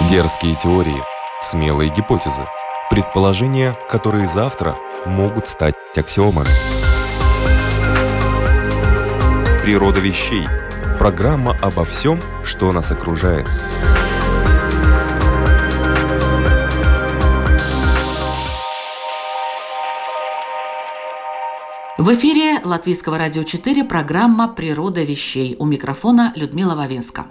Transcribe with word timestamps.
Дерзкие 0.00 0.56
теории, 0.56 1.02
смелые 1.42 1.92
гипотезы, 1.94 2.46
предположения, 2.88 3.78
которые 3.90 4.26
завтра 4.26 4.74
могут 5.04 5.46
стать 5.46 5.74
аксиомами. 5.94 6.48
Природа 9.62 10.00
вещей. 10.00 10.48
Программа 10.98 11.54
обо 11.60 11.84
всем, 11.84 12.18
что 12.42 12.72
нас 12.72 12.90
окружает. 12.90 13.46
В 21.98 22.14
эфире 22.14 22.60
Латвийского 22.64 23.18
радио 23.18 23.42
4 23.42 23.84
программа 23.84 24.48
«Природа 24.48 25.04
вещей». 25.04 25.54
У 25.58 25.66
микрофона 25.66 26.32
Людмила 26.34 26.74
Вавинска. 26.74 27.26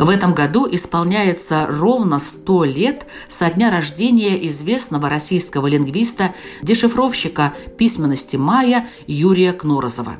В 0.00 0.08
этом 0.08 0.32
году 0.32 0.66
исполняется 0.66 1.66
ровно 1.68 2.20
100 2.20 2.64
лет 2.64 3.06
со 3.28 3.50
дня 3.50 3.70
рождения 3.70 4.46
известного 4.46 5.10
российского 5.10 5.66
лингвиста, 5.66 6.34
дешифровщика 6.62 7.52
письменности 7.76 8.36
майя 8.36 8.88
Юрия 9.06 9.52
Кнорозова. 9.52 10.16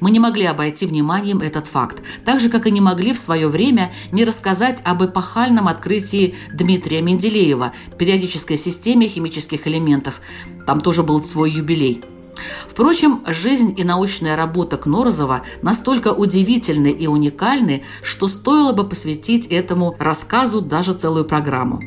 Мы 0.00 0.10
не 0.10 0.20
могли 0.20 0.44
обойти 0.44 0.84
вниманием 0.84 1.38
этот 1.38 1.66
факт, 1.66 2.02
так 2.26 2.40
же, 2.40 2.50
как 2.50 2.66
и 2.66 2.70
не 2.70 2.82
могли 2.82 3.14
в 3.14 3.18
свое 3.18 3.48
время 3.48 3.90
не 4.10 4.26
рассказать 4.26 4.82
об 4.84 5.02
эпохальном 5.02 5.66
открытии 5.66 6.34
Дмитрия 6.52 7.00
Менделеева, 7.00 7.72
периодической 7.98 8.58
системе 8.58 9.08
химических 9.08 9.66
элементов. 9.66 10.20
Там 10.66 10.82
тоже 10.82 11.02
был 11.02 11.24
свой 11.24 11.50
юбилей– 11.50 12.04
Впрочем, 12.68 13.22
жизнь 13.26 13.74
и 13.76 13.84
научная 13.84 14.36
работа 14.36 14.76
Кнорозова 14.76 15.42
настолько 15.60 16.08
удивительны 16.08 16.90
и 16.90 17.06
уникальны, 17.06 17.84
что 18.02 18.26
стоило 18.26 18.72
бы 18.72 18.88
посвятить 18.88 19.46
этому 19.46 19.94
рассказу 19.98 20.60
даже 20.60 20.94
целую 20.94 21.24
программу. 21.24 21.80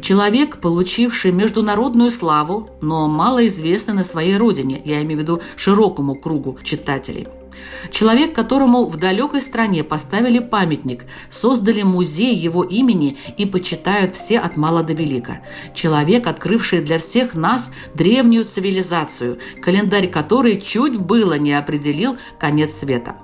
Человек, 0.00 0.58
получивший 0.58 1.32
международную 1.32 2.10
славу, 2.10 2.70
но 2.80 3.06
малоизвестный 3.08 3.94
на 3.94 4.04
своей 4.04 4.36
родине, 4.36 4.82
я 4.84 5.02
имею 5.02 5.18
в 5.18 5.22
виду 5.22 5.42
широкому 5.56 6.14
кругу 6.14 6.58
читателей– 6.62 7.28
Человек, 7.90 8.34
которому 8.34 8.86
в 8.86 8.96
далекой 8.96 9.40
стране 9.40 9.84
поставили 9.84 10.38
памятник, 10.38 11.04
создали 11.30 11.82
музей 11.82 12.34
его 12.34 12.64
имени 12.64 13.18
и 13.36 13.46
почитают 13.46 14.16
все 14.16 14.38
от 14.38 14.56
мала 14.56 14.82
до 14.82 14.92
велика. 14.92 15.42
Человек, 15.74 16.26
открывший 16.26 16.80
для 16.80 16.98
всех 16.98 17.34
нас 17.34 17.72
древнюю 17.94 18.44
цивилизацию, 18.44 19.38
календарь 19.60 20.08
которой 20.08 20.60
чуть 20.60 20.96
было 20.96 21.34
не 21.34 21.52
определил 21.52 22.16
конец 22.38 22.72
света. 22.74 23.16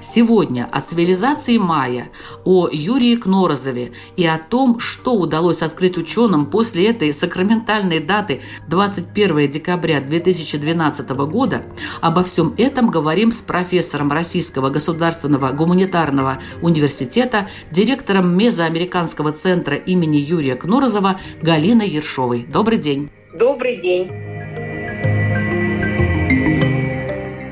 Сегодня 0.00 0.68
о 0.70 0.80
цивилизации 0.80 1.58
майя, 1.58 2.10
о 2.44 2.68
Юрии 2.68 3.16
Кнорозове 3.16 3.92
и 4.16 4.26
о 4.26 4.38
том, 4.38 4.80
что 4.80 5.14
удалось 5.14 5.62
открыть 5.62 5.96
ученым 5.96 6.46
после 6.46 6.88
этой 6.88 7.12
сакраментальной 7.12 8.00
даты 8.00 8.42
21 8.68 9.50
декабря 9.50 10.00
2012 10.00 11.10
года, 11.10 11.62
обо 12.00 12.22
всем 12.22 12.54
этом 12.56 12.88
говорим 12.88 13.32
с 13.32 13.42
профессором 13.42 14.12
Российского 14.12 14.70
государственного 14.70 15.52
гуманитарного 15.52 16.38
университета, 16.62 17.48
директором 17.70 18.36
Мезоамериканского 18.36 19.32
центра 19.32 19.76
имени 19.76 20.16
Юрия 20.18 20.54
Кнорозова 20.54 21.20
Галиной 21.42 21.88
Ершовой. 21.88 22.44
Добрый 22.44 22.78
день. 22.78 23.10
Добрый 23.38 23.76
день. 23.76 24.27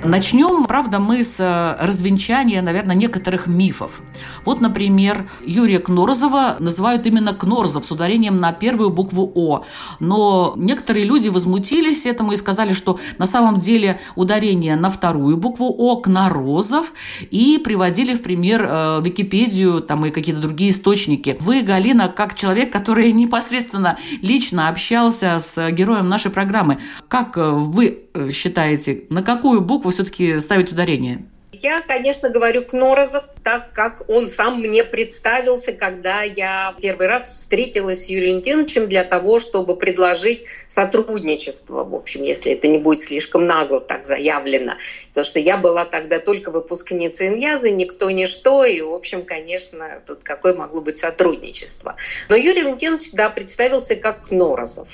Начнем, 0.07 0.67
правда, 0.67 1.01
мы 1.01 1.25
с 1.25 1.41
э, 1.41 1.85
развенчания, 1.85 2.63
наверное, 2.63 2.95
некоторых 2.95 3.49
мифов. 3.49 4.03
Вот, 4.45 4.61
например, 4.61 5.29
Юрия 5.45 5.81
Кнорозова 5.81 6.57
называют 6.61 7.07
именно 7.07 7.35
Кнорозов 7.35 7.85
с 7.85 7.91
ударением 7.91 8.41
на 8.41 8.53
первую 8.53 8.91
букву 8.91 9.31
О. 9.35 9.65
Но 9.99 10.55
некоторые 10.57 11.05
люди 11.05 11.29
возмутились 11.29 12.07
этому 12.07 12.33
и 12.33 12.37
сказали, 12.37 12.73
что 12.73 13.01
на 13.19 13.27
самом 13.27 13.59
деле 13.59 14.01
ударение 14.15 14.77
на 14.77 14.91
вторую 14.91 15.37
букву 15.39 15.75
О 15.77 15.97
Кнорозов 15.97 16.93
и 17.31 17.59
приводили 17.59 18.15
в 18.15 18.23
пример 18.23 18.65
э, 18.69 19.01
Википедию 19.03 19.81
там 19.81 20.07
и 20.07 20.11
какие-то 20.11 20.41
другие 20.41 20.71
источники. 20.71 21.37
Вы, 21.41 21.63
Галина, 21.63 22.09
как 22.09 22.35
человек, 22.37 22.73
который 22.73 23.11
непосредственно 23.27 23.99
лично 24.23 24.69
общался 24.69 25.39
с 25.41 25.71
героем 25.73 26.09
нашей 26.09 26.31
программы, 26.31 26.79
как 27.09 27.37
э, 27.37 27.51
вы 27.51 28.06
считаете, 28.33 29.05
на 29.11 29.23
какую 29.23 29.61
букву 29.61 29.91
все-таки 29.91 30.39
ставить 30.39 30.73
ударение? 30.73 31.25
Я, 31.63 31.81
конечно, 31.81 32.29
говорю 32.29 32.65
Кнорозов, 32.65 33.25
так 33.43 33.73
как 33.73 34.03
он 34.09 34.29
сам 34.29 34.61
мне 34.61 34.85
представился, 34.85 35.73
когда 35.73 36.23
я 36.23 36.75
первый 36.83 37.07
раз 37.07 37.39
встретилась 37.39 38.05
с 38.05 38.09
Юрием 38.09 38.43
Тиновичем 38.43 38.89
для 38.89 39.05
того, 39.05 39.39
чтобы 39.41 39.77
предложить 39.77 40.45
сотрудничество, 40.67 41.85
в 41.85 41.95
общем, 41.95 42.25
если 42.25 42.53
это 42.53 42.69
не 42.69 42.79
будет 42.79 43.01
слишком 43.01 43.47
нагло 43.47 43.81
так 43.81 44.05
заявлено. 44.05 44.75
Потому 45.09 45.25
что 45.25 45.41
я 45.41 45.57
была 45.57 45.87
тогда 45.87 46.19
только 46.19 46.51
выпускницей 46.51 47.29
Иньязы, 47.29 47.71
никто, 47.71 48.11
ничто, 48.11 48.65
и, 48.65 48.83
в 48.83 48.93
общем, 48.93 49.25
конечно, 49.25 50.03
тут 50.07 50.25
какое 50.25 50.53
могло 50.53 50.83
быть 50.83 50.99
сотрудничество. 50.99 51.97
Но 52.29 52.37
Юрий 52.37 52.65
Валентинович, 52.65 53.13
да, 53.13 53.31
представился 53.31 53.97
как 53.97 54.29
Кнорозов. 54.29 54.89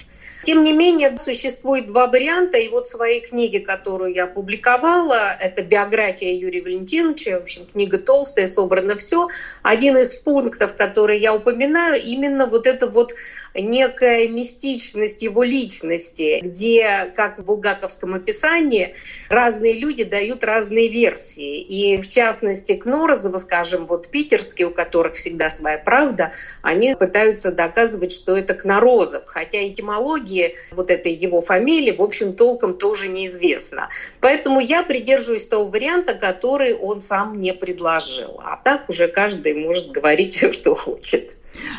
Тем 0.45 0.63
не 0.63 0.73
менее, 0.73 1.17
существует 1.19 1.87
два 1.87 2.07
варианта. 2.07 2.59
И 2.59 2.69
вот 2.69 2.89
своей 2.89 3.21
книге, 3.21 3.61
которую 3.61 4.13
я 4.13 4.25
опубликовала, 4.25 5.37
это 5.39 5.63
биография 5.63 6.35
Юрия 6.35 6.63
Валентиновича, 6.63 7.39
в 7.39 7.43
общем, 7.43 7.67
книга 7.67 7.99
толстая, 7.99 8.47
собрано 8.47 8.97
все. 8.97 9.29
Один 9.63 9.97
из 9.97 10.15
пунктов, 10.15 10.75
который 10.75 11.19
я 11.19 11.35
упоминаю, 11.35 12.03
именно 12.03 12.47
вот 12.47 12.67
это 12.67 12.87
вот 12.87 13.15
некая 13.55 14.29
мистичность 14.29 15.23
его 15.23 15.43
личности, 15.43 16.41
где, 16.43 17.13
как 17.15 17.39
в 17.39 17.45
булгаковском 17.45 18.15
описании, 18.15 18.95
разные 19.29 19.75
люди 19.75 20.05
дают 20.05 20.43
разные 20.43 20.89
версии. 20.89 21.61
И 21.61 22.01
в 22.01 22.09
частности, 22.09 22.75
Кнорозова, 22.75 23.39
скажем, 23.39 23.87
вот 23.87 24.09
питерские, 24.09 24.69
у 24.69 24.71
которых 24.71 25.15
всегда 25.15 25.51
своя 25.51 25.79
правда, 25.79 26.33
они 26.63 26.95
пытаются 26.95 27.53
доказывать, 27.53 28.13
что 28.13 28.37
это 28.37 28.55
Кнорозов, 28.55 29.25
хотя 29.27 29.67
этимология 29.67 30.32
вот 30.73 30.91
этой 30.91 31.13
его 31.13 31.41
фамилии, 31.41 31.93
в 31.93 32.03
общем, 32.03 32.33
толком 32.33 32.79
тоже 32.79 33.09
неизвестна. 33.09 33.89
Поэтому 34.21 34.61
я 34.61 34.83
придерживаюсь 34.83 35.47
того 35.47 35.65
варианта, 35.65 36.15
который 36.15 36.75
он 36.75 37.01
сам 37.01 37.41
не 37.41 37.53
предложил. 37.53 38.41
А 38.45 38.57
так 38.57 38.89
уже 38.89 39.09
каждый 39.09 39.55
может 39.55 39.91
говорить 39.91 40.35
все, 40.35 40.53
что 40.53 40.75
хочет. 40.75 41.37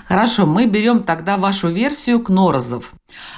Хорошо, 0.07 0.45
мы 0.45 0.65
берем 0.67 1.03
тогда 1.03 1.37
вашу 1.37 1.69
версию 1.69 2.19
Кнорозов. 2.21 2.93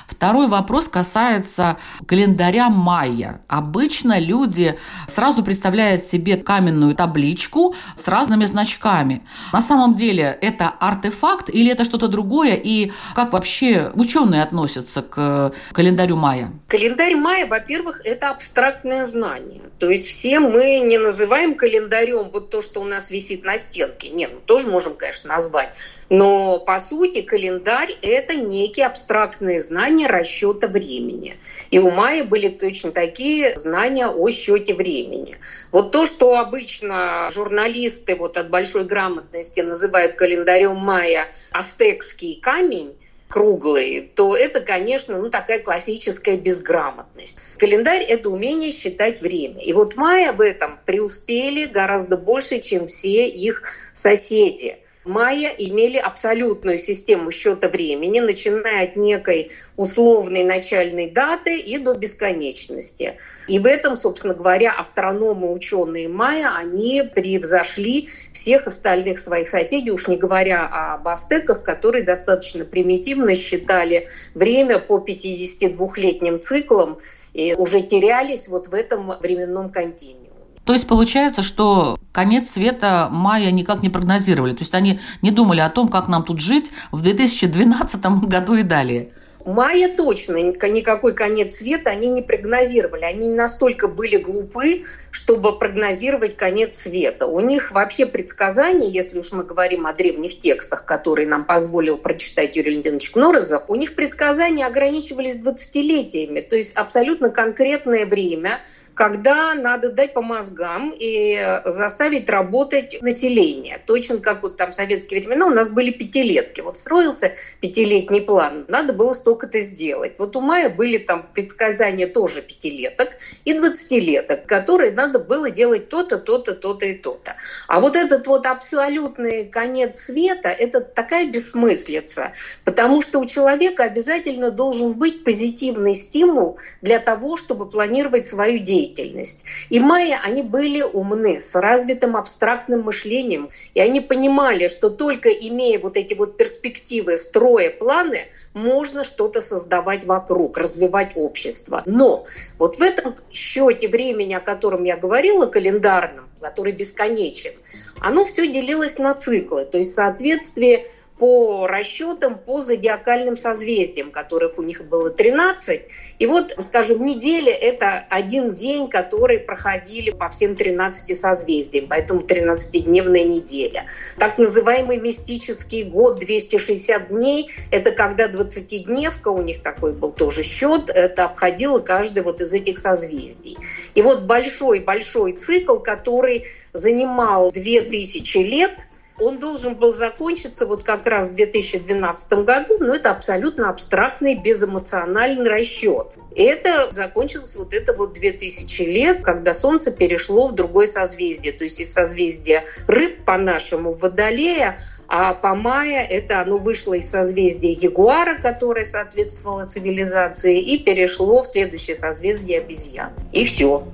Второй 0.08 0.48
вопрос 0.48 0.88
касается 0.88 1.78
календаря 2.08 2.70
майя. 2.70 3.42
Обычно 3.48 4.20
люди 4.20 4.78
сразу 5.08 5.44
представляют 5.44 6.04
себе 6.04 6.38
каменную 6.38 6.96
табличку 6.96 7.76
с 7.96 8.08
разными 8.08 8.46
значками. 8.46 9.24
На 9.52 9.62
самом 9.62 9.96
деле 9.96 10.38
это 10.42 10.70
артефакт 10.70 11.50
или 11.50 11.72
это 11.72 11.84
что-то 11.84 12.08
другое? 12.08 12.56
И 12.56 12.92
как 13.16 13.34
вообще 13.34 13.92
ученые 13.96 14.44
относятся 14.44 15.02
к 15.02 15.54
календарю 15.72 16.16
майя? 16.16 16.52
Календарь 16.68 17.16
майя, 17.16 17.46
во-первых, 17.46 18.02
это 18.06 18.30
абстрактное 18.30 19.04
знание. 19.06 19.62
То 19.80 19.90
есть 19.90 20.08
все 20.08 20.40
мы 20.40 20.80
не 20.80 20.98
называем 20.98 21.56
календарем 21.56 22.30
вот 22.32 22.50
то, 22.50 22.62
что 22.62 22.82
у 22.82 22.86
нас 22.86 23.12
висит 23.12 23.44
на 23.44 23.58
стенке. 23.58 24.10
Нет, 24.10 24.32
ну 24.34 24.40
тоже 24.40 24.68
можем, 24.68 24.96
конечно, 24.96 25.30
назвать. 25.30 25.74
Но 26.10 26.60
по 26.60 26.80
сути 26.80 27.22
календарь– 27.22 27.92
это 28.02 28.36
некие 28.36 28.86
абстрактные 28.86 29.60
знания 29.66 30.08
расчета 30.08 30.68
времени. 30.68 31.38
И 31.72 31.80
у 31.80 31.92
Майя 31.92 32.24
были 32.24 32.50
точно 32.50 32.92
такие 32.92 33.56
знания 33.58 34.08
о 34.08 34.30
счете 34.30 34.74
времени. 34.74 35.38
Вот 35.72 35.92
то, 35.92 36.06
что 36.06 36.38
обычно 36.38 37.30
журналисты 37.34 38.16
вот 38.16 38.38
от 38.38 38.50
большой 38.50 38.86
грамотности 38.86 39.60
называют 39.62 40.16
календарем 40.16 40.76
Майя 40.76 41.28
астекский 41.52 42.40
камень, 42.42 42.96
круглый, 43.28 44.12
то 44.16 44.36
это, 44.36 44.62
конечно, 44.62 45.18
ну, 45.18 45.30
такая 45.30 45.60
классическая 45.60 46.38
безграмотность. 46.38 47.40
Календарь– 47.58 48.04
это 48.08 48.30
умение 48.30 48.72
считать 48.72 49.20
время. 49.20 49.62
И 49.62 49.74
вот 49.74 49.96
майя 49.96 50.32
в 50.32 50.42
этом 50.42 50.80
преуспели 50.86 51.66
гораздо 51.66 52.18
больше, 52.18 52.60
чем 52.60 52.88
все 52.88 53.28
их 53.28 53.64
соседи– 53.94 54.78
майя 55.06 55.50
имели 55.58 55.98
абсолютную 55.98 56.78
систему 56.78 57.32
счета 57.32 57.70
времени, 57.70 58.20
начиная 58.20 58.86
от 58.86 58.96
некой 58.96 59.52
условной 59.78 60.44
начальной 60.44 61.10
даты 61.10 61.58
и 61.58 61.78
до 61.78 61.94
бесконечности. 61.94 63.18
И 63.48 63.60
в 63.60 63.66
этом, 63.66 63.96
собственно 63.96 64.34
говоря, 64.34 64.74
астрономы, 64.74 65.54
ученые 65.54 66.10
майя, 66.10 66.52
они 66.56 67.04
превзошли 67.04 68.10
всех 68.34 68.68
остальных 68.68 69.20
своих 69.20 69.48
соседей, 69.48 69.92
уж 69.92 70.08
не 70.08 70.18
говоря 70.18 70.66
о 70.66 71.12
астеках, 71.12 71.64
которые 71.64 72.04
достаточно 72.04 72.66
примитивно 72.66 73.36
считали 73.36 74.08
время 74.34 74.80
по 74.80 74.98
52-летним 74.98 76.42
циклам 76.42 76.98
и 77.34 77.54
уже 77.54 77.82
терялись 77.82 78.48
вот 78.48 78.68
в 78.68 78.74
этом 78.74 79.14
временном 79.20 79.70
континууме. 79.70 80.25
То 80.66 80.74
есть 80.74 80.88
получается, 80.88 81.44
что 81.44 81.98
конец 82.12 82.50
света 82.50 83.08
майя 83.12 83.52
никак 83.52 83.84
не 83.84 83.90
прогнозировали. 83.90 84.52
То 84.52 84.62
есть 84.62 84.74
они 84.74 85.00
не 85.22 85.32
думали 85.32 85.60
о 85.60 85.70
том, 85.70 85.88
как 85.88 86.08
нам 86.08 86.24
тут 86.24 86.42
жить 86.42 86.72
в 86.92 87.04
2012 87.04 88.02
году 88.24 88.56
и 88.56 88.64
далее. 88.64 89.10
Майя 89.46 89.96
точно 89.96 90.38
никакой 90.38 91.14
конец 91.14 91.58
света 91.58 91.92
они 91.92 92.10
не 92.10 92.24
прогнозировали. 92.24 93.04
Они 93.04 93.28
настолько 93.28 93.88
были 93.88 94.18
глупы, 94.18 94.86
чтобы 95.12 95.56
прогнозировать 95.60 96.36
конец 96.36 96.76
света. 96.80 97.28
У 97.28 97.40
них 97.42 97.72
вообще 97.72 98.08
предсказания, 98.08 98.90
если 98.90 99.20
уж 99.20 99.32
мы 99.34 99.44
говорим 99.44 99.86
о 99.86 99.94
древних 99.94 100.40
текстах, 100.40 100.86
которые 100.86 101.28
нам 101.28 101.46
позволил 101.46 102.00
прочитать 102.00 102.56
Юрий 102.56 102.72
Леонидович 102.72 103.12
Кнорозов, 103.12 103.66
у 103.68 103.76
них 103.76 103.94
предсказания 103.94 104.66
ограничивались 104.66 105.40
20-летиями, 105.40 106.42
то 106.42 106.56
есть 106.56 106.76
абсолютно 106.76 107.30
конкретное 107.30 108.08
время– 108.08 108.64
когда 108.96 109.54
надо 109.56 109.92
дать 109.92 110.14
по 110.14 110.22
мозгам 110.22 110.94
и 110.98 111.60
заставить 111.66 112.30
работать 112.30 112.98
население. 113.02 113.80
Точно 113.86 114.20
как 114.20 114.42
вот 114.42 114.56
там 114.56 114.72
в 114.72 114.74
советские 114.76 115.20
времена 115.20 115.46
у 115.48 115.50
нас 115.50 115.70
были 115.70 115.92
пятилетки. 115.92 116.62
Вот 116.62 116.78
строился 116.78 117.34
пятилетний 117.60 118.22
план, 118.22 118.66
надо 118.70 118.94
было 118.94 119.12
столько-то 119.12 119.60
сделать. 119.60 120.14
Вот 120.18 120.36
у 120.38 120.42
Мая 120.42 120.70
были 120.70 120.98
там 120.98 121.28
предсказания 121.34 122.08
тоже 122.08 122.42
пятилеток 122.42 123.10
и 123.44 123.54
двадцатилеток, 123.54 124.46
которые 124.48 124.92
надо 124.92 125.20
было 125.20 125.52
делать 125.52 125.90
то-то, 125.90 126.18
то-то, 126.18 126.54
то-то 126.56 126.86
и 126.86 126.94
то-то. 126.94 127.36
А 127.68 127.82
вот 127.82 127.98
этот 127.98 128.26
вот 128.28 128.46
абсолютный 128.46 129.46
конец 129.46 130.00
света– 130.00 130.50
это 130.58 130.80
такая 130.80 131.28
бессмыслица, 131.28 132.32
потому 132.64 133.02
что 133.02 133.20
у 133.20 133.26
человека 133.26 133.84
обязательно 133.84 134.52
должен 134.52 134.94
быть 134.94 135.26
позитивный 135.26 135.96
стимул 135.96 136.58
для 136.82 137.00
того, 137.00 137.36
чтобы 137.36 137.70
планировать 137.70 138.26
свою 138.26 138.60
деятельность 138.60 138.85
деятельность. 138.86 139.44
И 139.70 139.80
майя, 139.80 140.20
они 140.24 140.42
были 140.42 140.82
умны, 140.82 141.40
с 141.40 141.56
развитым 141.56 142.16
абстрактным 142.16 142.84
мышлением, 142.84 143.50
и 143.74 143.80
они 143.80 144.02
понимали, 144.02 144.68
что 144.68 144.90
только 144.90 145.30
имея 145.30 145.80
вот 145.80 145.98
эти 145.98 146.14
вот 146.14 146.38
перспективы, 146.38 147.18
строя 147.18 147.70
планы, 147.70 148.28
можно 148.54 149.04
что-то 149.04 149.42
создавать 149.42 150.06
вокруг, 150.06 150.58
развивать 150.58 151.12
общество. 151.16 151.84
Но 151.86 152.26
вот 152.58 152.78
в 152.78 152.82
этом 152.82 153.16
счете 153.32 153.88
времени, 153.88 154.34
о 154.34 154.40
котором 154.40 154.84
я 154.84 154.98
говорила, 154.98 155.46
календарном, 155.46 156.26
который 156.42 156.72
бесконечен, 156.72 157.54
оно 158.00 158.26
все 158.26 158.48
делилось 158.48 159.00
на 159.00 159.14
циклы, 159.14 159.66
то 159.66 159.78
есть 159.78 159.92
в 159.92 159.96
соответствии 159.96 160.88
по 161.18 161.66
расчетам 161.68 162.38
по 162.38 162.60
зодиакальным 162.60 163.38
созвездиям, 163.38 164.12
которых 164.12 164.58
у 164.58 164.62
них 164.62 164.84
было 164.86 165.10
13. 165.10 165.82
И 166.20 166.26
вот, 166.26 166.56
скажем, 166.60 167.06
неделя– 167.06 167.52
это 167.54 168.06
один 168.10 168.54
день, 168.54 168.90
который 168.90 169.40
проходили 169.40 170.12
по 170.12 170.30
всем 170.30 170.56
13 170.56 171.18
созвездиям, 171.18 171.88
поэтому 171.90 172.22
13-дневная 172.22 173.24
неделя. 173.24 173.86
Так 174.18 174.38
называемый 174.38 174.98
мистический 174.98 175.84
год 175.84 176.20
260 176.20 177.10
дней– 177.10 177.50
это 177.72 177.92
когда 177.92 178.28
20-дневка, 178.28 179.30
у 179.30 179.42
них 179.42 179.62
такой 179.62 179.94
был 179.94 180.12
тоже 180.12 180.44
счет, 180.44 180.90
это 180.90 181.26
обходило 181.26 181.80
каждый 181.80 182.24
вот 182.24 182.42
из 182.42 182.54
этих 182.54 182.78
созвездий. 182.78 183.58
И 183.94 184.02
вот 184.02 184.24
большой-большой 184.24 185.34
цикл, 185.34 185.78
который 185.78 186.46
занимал 186.74 187.52
2000 187.52 188.38
лет– 188.38 188.88
он 189.20 189.40
должен 189.40 189.76
был 189.76 189.92
закончиться 189.92 190.66
вот 190.66 190.84
как 190.84 191.06
раз 191.06 191.30
в 191.30 191.36
2012 191.36 192.34
году, 192.46 192.78
но 192.80 192.96
это 192.96 193.12
абсолютно 193.12 193.70
абстрактный, 193.70 194.36
безэмоциональный 194.36 195.50
расчет. 195.50 196.08
И 196.36 196.44
это 196.44 196.92
закончилось 196.92 197.56
вот 197.56 197.74
это 197.74 197.94
вот 197.94 198.14
2000 198.14 198.82
лет, 198.82 199.24
когда 199.24 199.54
Солнце 199.54 199.92
перешло 199.92 200.48
в 200.48 200.56
другое 200.56 200.86
созвездие, 200.86 201.54
то 201.54 201.64
есть 201.64 201.80
из 201.80 201.94
созвездия 201.94 202.66
рыб 202.88 203.24
по-нашему 203.24 203.94
Водолея, 203.94 204.78
а 205.08 205.34
по 205.34 205.56
мая 205.56 206.06
это 206.06 206.42
оно 206.42 206.58
вышло 206.58 206.96
из 206.96 207.10
созвездия 207.10 207.72
Ягуара, 207.72 208.42
которое 208.42 208.84
соответствовало 208.84 209.66
цивилизации, 209.66 210.60
и 210.60 210.80
перешло 210.80 211.44
в 211.44 211.48
следующее 211.48 211.96
созвездие 211.96 212.60
обезьян. 212.60 213.12
И 213.32 213.46
все. 213.46 213.88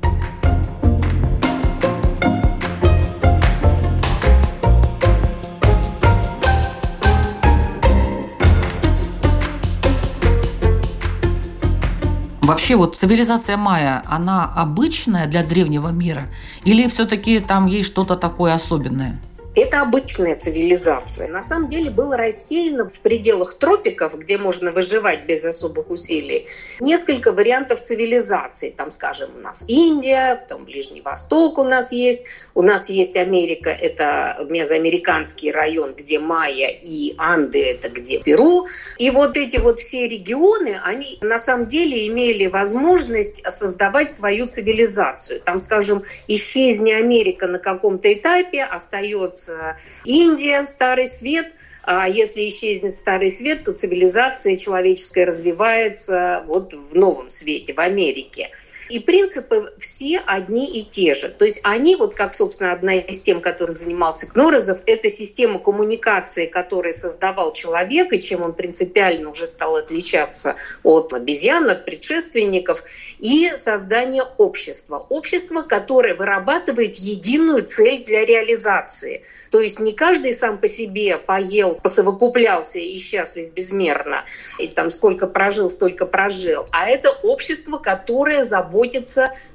Вообще 12.51 12.75
вот 12.75 12.97
цивилизация 12.97 13.55
майя, 13.55 14.03
она 14.07 14.45
обычная 14.45 15.25
для 15.25 15.41
древнего 15.41 15.87
мира? 15.87 16.23
Или 16.65 16.87
все-таки 16.87 17.39
там 17.39 17.65
есть 17.65 17.87
что-то 17.87 18.17
такое 18.17 18.53
особенное? 18.53 19.21
Это 19.53 19.81
обычная 19.81 20.37
цивилизация. 20.37 21.27
На 21.27 21.41
самом 21.41 21.67
деле 21.67 21.91
было 21.91 22.15
рассеяно 22.15 22.87
в 22.87 22.99
пределах 23.01 23.55
тропиков, 23.55 24.17
где 24.17 24.37
можно 24.37 24.71
выживать 24.71 25.25
без 25.25 25.43
особых 25.43 25.89
усилий, 25.89 26.47
несколько 26.79 27.33
вариантов 27.33 27.81
цивилизации. 27.81 28.69
Там, 28.69 28.91
скажем, 28.91 29.31
у 29.35 29.39
нас 29.39 29.65
Индия, 29.67 30.45
там 30.47 30.63
Ближний 30.63 31.01
Восток 31.01 31.57
у 31.57 31.63
нас 31.63 31.91
есть, 31.91 32.23
у 32.55 32.61
нас 32.61 32.87
есть 32.89 33.17
Америка, 33.17 33.71
это 33.71 34.45
мезоамериканский 34.49 35.51
район, 35.51 35.95
где 35.95 36.17
Майя 36.19 36.69
и 36.69 37.13
Анды, 37.17 37.61
это 37.61 37.89
где 37.89 38.19
Перу. 38.19 38.67
И 38.99 39.09
вот 39.09 39.35
эти 39.35 39.57
вот 39.57 39.79
все 39.79 40.07
регионы, 40.07 40.79
они 40.81 41.17
на 41.19 41.39
самом 41.39 41.67
деле 41.67 42.07
имели 42.07 42.45
возможность 42.47 43.43
создавать 43.45 44.11
свою 44.11 44.45
цивилизацию. 44.45 45.41
Там, 45.41 45.59
скажем, 45.59 46.03
исчезни 46.29 46.91
Америка 46.91 47.47
на 47.47 47.59
каком-то 47.59 48.13
этапе, 48.13 48.63
остается 48.63 49.40
Э, 49.49 49.75
Индия, 50.03 50.63
Старый 50.65 51.07
Свет, 51.07 51.53
а 51.83 52.07
если 52.07 52.47
исчезнет 52.47 52.95
Старый 52.95 53.31
Свет, 53.31 53.63
то 53.63 53.73
цивилизация 53.73 54.57
человеческая 54.57 55.25
развивается 55.25 56.43
вот 56.47 56.73
в 56.73 56.95
новом 56.95 57.29
свете, 57.29 57.73
в 57.73 57.79
Америке. 57.79 58.49
И 58.91 58.99
принципы 58.99 59.73
все 59.79 60.21
одни 60.25 60.69
и 60.69 60.83
те 60.83 61.13
же. 61.13 61.29
То 61.29 61.45
есть 61.45 61.61
они, 61.63 61.95
вот 61.95 62.13
как, 62.13 62.33
собственно, 62.33 62.73
одна 62.73 62.95
из 62.95 63.21
тем, 63.21 63.39
которым 63.39 63.73
занимался 63.73 64.27
Кнорозов, 64.27 64.79
это 64.85 65.09
система 65.09 65.59
коммуникации, 65.59 66.45
которую 66.45 66.93
создавал 66.93 67.53
человек, 67.53 68.11
и 68.11 68.19
чем 68.19 68.41
он 68.41 68.51
принципиально 68.51 69.29
уже 69.29 69.47
стал 69.47 69.77
отличаться 69.77 70.57
от 70.83 71.13
обезьян, 71.13 71.69
от 71.69 71.85
предшественников, 71.85 72.83
и 73.19 73.51
создание 73.55 74.23
общества. 74.37 75.05
Общество, 75.07 75.61
которое 75.61 76.13
вырабатывает 76.13 76.95
единую 76.95 77.63
цель 77.63 78.03
для 78.03 78.25
реализации– 78.25 79.23
то 79.51 79.59
есть 79.59 79.79
не 79.79 79.91
каждый 79.91 80.33
сам 80.33 80.57
по 80.57 80.67
себе 80.67 81.17
поел, 81.17 81.75
посовокуплялся 81.75 82.79
и 82.79 82.97
счастлив 82.97 83.51
безмерно, 83.51 84.23
и 84.57 84.69
там 84.69 84.89
сколько 84.89 85.27
прожил, 85.27 85.69
столько 85.69 86.05
прожил, 86.05 86.67
а 86.71 86.87
это 86.89 87.11
общество, 87.23 87.77
которое 87.77 88.43
заботится 88.43 88.80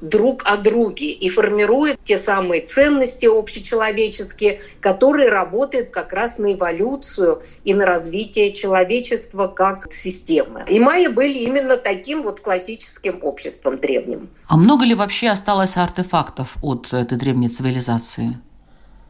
друг 0.00 0.42
о 0.44 0.56
друге 0.56 1.12
и 1.12 1.28
формирует 1.28 1.98
те 2.04 2.18
самые 2.18 2.62
ценности 2.62 3.26
общечеловеческие, 3.26 4.60
которые 4.80 5.28
работают 5.28 5.90
как 5.90 6.12
раз 6.12 6.38
на 6.38 6.52
эволюцию 6.52 7.42
и 7.64 7.74
на 7.74 7.86
развитие 7.86 8.52
человечества 8.52 9.48
как 9.48 9.92
системы. 9.92 10.64
И 10.68 10.78
майя 10.80 11.10
были 11.10 11.38
именно 11.38 11.76
таким 11.76 12.22
вот 12.22 12.40
классическим 12.40 13.18
обществом 13.22 13.78
древним. 13.78 14.28
А 14.48 14.56
много 14.56 14.84
ли 14.84 14.94
вообще 14.94 15.28
осталось 15.28 15.76
артефактов 15.76 16.56
от 16.62 16.92
этой 16.92 17.18
древней 17.18 17.48
цивилизации? 17.48 18.38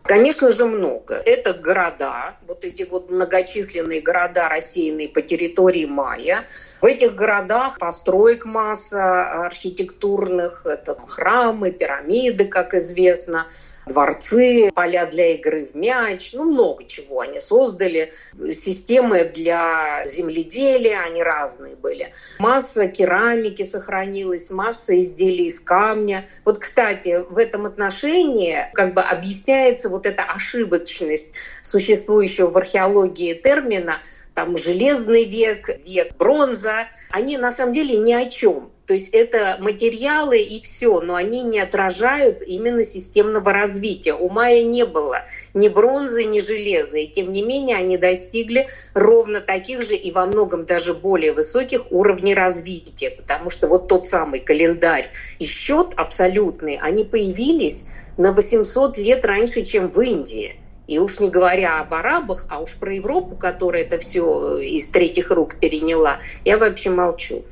Конечно 0.06 0.52
же, 0.52 0.64
много. 0.66 1.14
Это 1.14 1.52
города, 1.54 2.36
вот 2.46 2.64
эти 2.64 2.84
вот 2.84 3.10
многочисленные 3.10 4.00
города, 4.00 4.48
рассеянные 4.48 5.08
по 5.08 5.22
территории 5.22 5.84
Майя. 5.84 6.44
В 6.80 6.86
этих 6.86 7.14
городах 7.14 7.78
построек 7.78 8.44
масса 8.44 9.46
архитектурных, 9.46 10.66
это 10.66 10.96
храмы, 11.06 11.70
пирамиды, 11.72 12.44
как 12.44 12.74
известно, 12.74 13.46
дворцы, 13.86 14.70
поля 14.74 15.06
для 15.06 15.34
игры 15.34 15.66
в 15.66 15.76
мяч, 15.76 16.32
ну 16.34 16.44
много 16.44 16.84
чего 16.84 17.20
они 17.20 17.40
создали. 17.40 18.12
Системы 18.52 19.24
для 19.24 20.04
земледелия, 20.06 21.00
они 21.00 21.22
разные 21.22 21.76
были. 21.76 22.12
Масса 22.38 22.88
керамики 22.88 23.62
сохранилась, 23.62 24.50
масса 24.50 24.98
изделий 24.98 25.46
из 25.46 25.60
камня. 25.60 26.28
Вот, 26.44 26.58
кстати, 26.58 27.24
в 27.30 27.38
этом 27.38 27.66
отношении 27.66 28.58
как 28.74 28.94
бы 28.94 29.02
объясняется 29.02 29.88
вот 29.88 30.04
эта 30.04 30.24
ошибочность 30.24 31.32
существующего 31.62 32.50
в 32.50 32.56
археологии 32.56 33.34
термина 33.34 34.00
там 34.34 34.58
железный 34.58 35.24
век, 35.24 35.70
век 35.86 36.14
бронза, 36.18 36.88
они 37.10 37.38
на 37.38 37.50
самом 37.50 37.72
деле 37.72 37.96
ни 37.96 38.12
о 38.12 38.28
чем. 38.28 38.70
То 38.86 38.94
есть 38.94 39.08
это 39.12 39.56
материалы 39.58 40.38
и 40.38 40.62
все, 40.62 41.00
но 41.00 41.16
они 41.16 41.42
не 41.42 41.58
отражают 41.58 42.40
именно 42.40 42.84
системного 42.84 43.52
развития. 43.52 44.14
У 44.14 44.28
Майя 44.28 44.62
не 44.62 44.86
было 44.86 45.24
ни 45.54 45.68
бронзы, 45.68 46.24
ни 46.24 46.38
железа, 46.38 46.98
и 46.98 47.08
тем 47.08 47.32
не 47.32 47.42
менее 47.42 47.76
они 47.76 47.98
достигли 47.98 48.68
ровно 48.94 49.40
таких 49.40 49.82
же 49.82 49.96
и 49.96 50.12
во 50.12 50.26
многом 50.26 50.66
даже 50.66 50.94
более 50.94 51.32
высоких 51.32 51.90
уровней 51.90 52.34
развития, 52.34 53.10
потому 53.10 53.50
что 53.50 53.66
вот 53.66 53.88
тот 53.88 54.06
самый 54.06 54.38
календарь 54.38 55.10
и 55.40 55.46
счет 55.46 55.88
абсолютный, 55.96 56.78
они 56.80 57.02
появились 57.02 57.88
на 58.16 58.32
800 58.32 58.98
лет 58.98 59.24
раньше, 59.24 59.64
чем 59.64 59.88
в 59.88 60.00
Индии. 60.00 60.60
И 60.86 61.00
уж 61.00 61.18
не 61.18 61.28
говоря 61.28 61.80
об 61.80 61.92
арабах, 61.92 62.46
а 62.48 62.60
уж 62.60 62.76
про 62.76 62.94
Европу, 62.94 63.34
которая 63.34 63.82
это 63.82 63.98
все 63.98 64.58
из 64.58 64.88
третьих 64.90 65.32
рук 65.32 65.56
переняла, 65.56 66.20
я 66.44 66.56
вообще 66.56 66.90
молчу. 66.90 67.44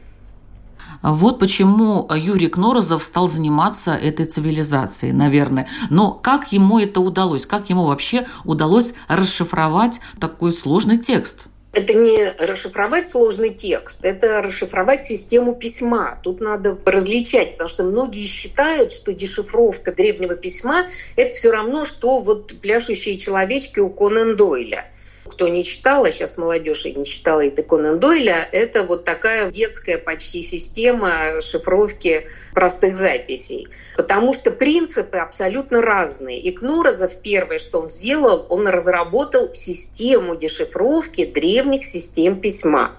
Вот 1.05 1.39
почему 1.39 2.09
Юрий 2.17 2.49
Кнорозов 2.49 3.03
стал 3.03 3.29
заниматься 3.29 3.95
этой 3.95 4.25
цивилизацией, 4.25 5.13
наверное. 5.13 5.69
Но 5.91 6.13
как 6.13 6.51
ему 6.51 6.79
это 6.79 7.01
удалось? 7.01 7.45
Как 7.45 7.69
ему 7.69 7.85
вообще 7.85 8.27
удалось 8.45 8.95
расшифровать 9.07 10.01
такой 10.19 10.55
сложный 10.55 10.97
текст? 10.97 11.47
это 11.75 11.93
не 11.93 12.31
расшифровать 12.39 13.09
сложный 13.09 13.53
текст, 13.53 14.05
это 14.05 14.41
расшифровать 14.41 15.05
систему 15.05 15.55
письма. 15.55 16.21
Тут 16.23 16.41
надо 16.41 16.79
различать, 16.85 17.53
потому 17.53 17.69
что 17.69 17.83
многие 17.83 18.27
считают, 18.27 18.93
что 18.93 19.13
дешифровка 19.13 19.93
древнего 19.93 20.37
письма– 20.37 20.87
это 21.17 21.35
все 21.35 21.51
равно, 21.51 21.85
что 21.85 22.19
вот 22.21 22.55
пляшущие 22.61 23.19
человечки 23.19 23.81
у 23.81 23.91
Конан 23.91 24.37
Дойля 24.37 24.87
кто 25.25 25.49
не 25.49 25.65
читал, 25.65 26.05
а 26.05 26.11
сейчас 26.11 26.37
молодежь 26.37 26.85
и 26.87 26.95
не 26.95 27.05
читала 27.05 27.41
и 27.41 27.63
Конан 27.63 27.99
Дойля, 27.99 28.49
это 28.53 28.83
вот 28.83 29.05
такая 29.05 29.51
детская 29.51 29.99
почти 29.99 30.43
система 30.43 31.41
шифровки 31.41 32.27
простых 32.53 32.97
записей. 32.97 33.69
Потому 33.97 34.33
что 34.35 34.51
принципы 34.51 35.17
абсолютно 35.17 35.81
разные. 35.81 36.41
И 36.41 36.53
Кнуразов 36.53 37.21
первое, 37.23 37.59
что 37.59 37.81
он 37.81 37.89
сделал, 37.89 38.47
он 38.51 38.69
разработал 38.69 39.55
систему 39.55 40.37
дешифровки 40.37 41.25
древних 41.25 41.85
систем 41.85 42.41
письма. 42.41 42.93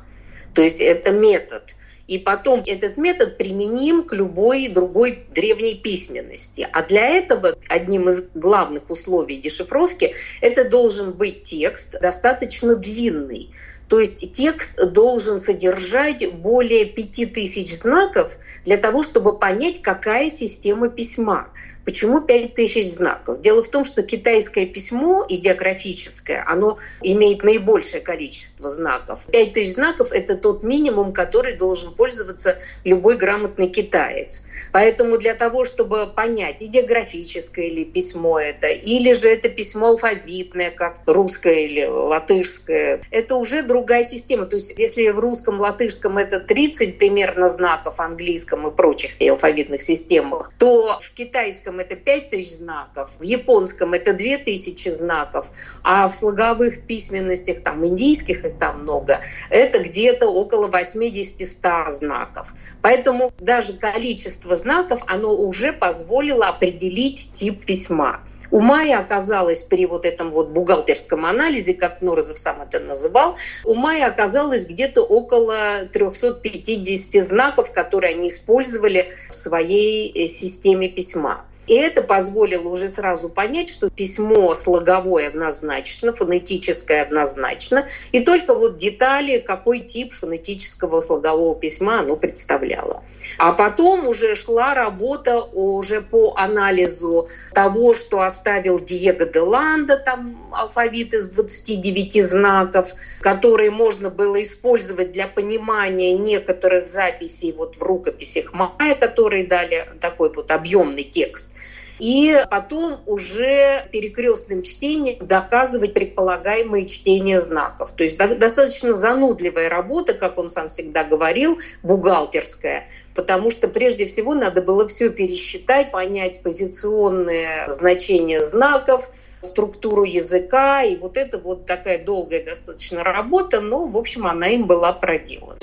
То 0.53 0.62
есть 0.62 0.82
это 0.82 1.12
метод– 1.12 1.63
и 2.07 2.19
потом 2.19 2.63
этот 2.65 2.97
метод 2.97 3.38
применим 3.38 4.03
к 4.03 4.13
любой 4.13 4.67
другой 4.67 5.25
древней 5.33 5.75
письменности. 5.75 6.67
А 6.71 6.83
для 6.83 7.07
этого 7.07 7.55
одним 7.67 8.09
из 8.09 8.27
главных 8.33 8.89
условий 8.89 9.38
дешифровки 9.38 10.13
это 10.41 10.69
должен 10.69 11.13
быть 11.13 11.43
текст 11.43 12.00
достаточно 12.00 12.75
длинный. 12.75 13.50
То 13.88 14.00
есть 14.00 14.31
текст 14.31 14.79
должен 14.93 15.39
содержать 15.39 16.31
более 16.33 16.85
5000 16.85 17.71
знаков 17.75 18.35
для 18.65 18.77
того, 18.77 19.03
чтобы 19.03 19.38
понять, 19.38 19.81
какая 19.81 20.29
система 20.31 20.89
письма. 20.89 21.50
Почему 21.85 22.21
5000 22.21 22.83
знаков? 22.85 23.41
Дело 23.41 23.63
в 23.63 23.69
том, 23.69 23.85
что 23.85 24.01
китайское 24.01 24.65
письмо 24.65 25.23
идеографическое, 25.29 26.43
оно 26.47 26.79
имеет 27.01 27.43
наибольшее 27.43 28.01
количество 28.01 28.69
знаков. 28.69 29.25
5000 29.31 29.73
знаков– 29.73 30.07
это 30.11 30.35
тот 30.35 30.63
минимум, 30.63 31.11
который 31.11 31.53
должен 31.55 31.93
пользоваться 31.93 32.57
любой 32.83 33.17
грамотный 33.17 33.69
китаец. 33.69 34.45
Поэтому 34.71 35.17
для 35.17 35.35
того, 35.35 35.63
чтобы 35.63 36.07
понять, 36.07 36.61
идеографическое 36.61 37.69
ли 37.69 37.85
письмо 37.85 38.39
это, 38.39 38.67
или 38.67 39.13
же 39.13 39.29
это 39.29 39.47
письмо 39.47 39.89
алфавитное, 39.89 40.71
как 40.71 40.97
русское 41.05 41.65
или 41.65 41.85
латышское, 41.85 43.01
это 43.11 43.35
уже 43.35 43.61
другая 43.61 44.03
система. 44.03 44.47
То 44.47 44.55
есть 44.55 44.73
если 44.77 45.09
в 45.09 45.19
русском, 45.19 45.59
латышском 45.59 46.17
это 46.17 46.39
30 46.39 46.97
примерно 46.97 47.47
знаков, 47.47 47.99
английском 47.99 48.67
и 48.67 48.75
прочих 48.75 49.11
алфавитных 49.21 49.81
системах, 49.81 50.51
то 50.57 50.99
в 51.01 51.13
китайском 51.13 51.75
это 51.79 51.96
5000 51.96 52.50
знаков, 52.50 53.12
в 53.20 53.24
японском 53.24 53.94
это 53.94 54.13
2000 54.13 54.91
знаков, 54.91 55.48
а 55.84 56.08
в 56.08 56.15
слоговых 56.15 56.86
письменностях, 56.86 57.63
там 57.63 57.86
индийских 57.86 58.46
их 58.46 58.58
там 58.58 58.84
много, 58.84 59.22
это 59.50 59.84
где-то 59.84 60.27
около 60.27 60.67
80-100 60.67 61.91
знаков. 61.91 62.53
Поэтому 62.82 63.32
даже 63.39 63.74
количество 63.74 64.55
знаков, 64.55 65.01
оно 65.08 65.36
уже 65.36 65.74
позволило 65.74 66.48
определить 66.48 67.32
тип 67.34 67.65
письма. 67.65 68.22
У 68.51 68.60
Майя 68.60 69.00
оказалось 69.00 69.63
при 69.63 69.86
вот 69.86 70.05
этом 70.05 70.32
вот 70.32 70.50
бухгалтерском 70.50 71.25
анализе, 71.25 71.74
как 71.74 72.01
Норозов 72.01 72.39
сам 72.39 72.62
это 72.62 72.79
называл, 72.79 73.36
у 73.63 73.74
Майя 73.74 74.08
оказалось 74.08 74.65
где-то 74.65 75.01
около 75.01 75.88
350 75.91 77.24
знаков, 77.24 77.72
которые 77.74 78.15
они 78.15 78.29
использовали 78.29 79.12
в 79.29 79.34
своей 79.34 80.12
э, 80.12 80.27
системе 80.27 80.89
письма. 80.89 81.44
И 81.67 81.74
это 81.74 82.01
позволило 82.01 82.69
уже 82.69 82.89
сразу 82.89 83.29
понять, 83.29 83.69
что 83.69 83.89
письмо 83.89 84.53
слоговое 84.53 85.29
однозначно, 85.29 86.13
фонетическое 86.13 87.01
однозначно, 87.01 87.88
и 88.12 88.19
только 88.19 88.53
вот 88.53 88.77
детали, 88.77 89.39
какой 89.39 89.79
тип 89.79 90.13
фонетического 90.13 91.01
слогового 91.01 91.55
письма 91.55 92.00
оно 92.00 92.15
представляло. 92.15 93.03
А 93.38 93.51
потом 93.53 94.07
уже 94.07 94.36
шла 94.36 94.75
работа 94.75 95.41
уже 95.41 96.01
по 96.01 96.36
анализу 96.38 97.27
того, 97.53 97.93
что 97.93 98.22
оставил 98.22 98.79
Диего 98.79 99.25
де 99.25 99.39
Ланда, 99.39 99.98
там 99.98 100.53
алфавит 100.53 101.13
из 101.13 101.31
29 101.31 102.24
знаков, 102.24 102.91
которые 103.22 103.72
можно 103.72 104.10
было 104.10 104.41
использовать 104.41 105.12
для 105.12 105.27
понимания 105.27 106.13
некоторых 106.13 106.88
записей 106.88 107.51
вот 107.51 107.75
в 107.75 107.81
рукописях 107.81 108.53
Майя, 108.53 108.95
которые 108.95 109.45
дали 109.45 109.89
такой 110.00 110.31
вот 110.31 110.51
объемный 110.51 111.03
текст 111.03 111.54
и 111.99 112.43
потом 112.49 112.99
уже 113.05 113.87
перекрестным 113.91 114.61
чтением 114.63 115.25
доказывать 115.25 115.93
предполагаемые 115.93 116.85
чтения 116.85 117.39
знаков. 117.39 117.91
То 117.91 118.03
есть 118.03 118.17
достаточно 118.17 118.93
занудливая 118.93 119.69
работа, 119.69 120.13
как 120.13 120.37
он 120.37 120.49
сам 120.49 120.69
всегда 120.69 121.03
говорил, 121.03 121.59
бухгалтерская, 121.83 122.87
потому 123.13 123.51
что 123.51 123.67
прежде 123.67 124.05
всего 124.05 124.33
надо 124.33 124.61
было 124.61 124.87
все 124.87 125.09
пересчитать, 125.09 125.91
понять 125.91 126.41
позиционные 126.41 127.69
значения 127.69 128.43
знаков, 128.43 129.09
структуру 129.41 130.03
языка, 130.03 130.83
и 130.83 130.95
вот 130.97 131.17
это 131.17 131.37
вот 131.37 131.65
такая 131.65 132.03
долгая 132.03 132.43
достаточно 132.43 133.03
работа, 133.03 133.61
но, 133.61 133.85
в 133.85 133.95
общем, 133.95 134.25
она 134.25 134.47
им 134.47 134.65
была 134.65 134.91
проделана. 134.91 135.59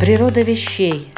Природа 0.00 0.42
вещей. 0.42 1.10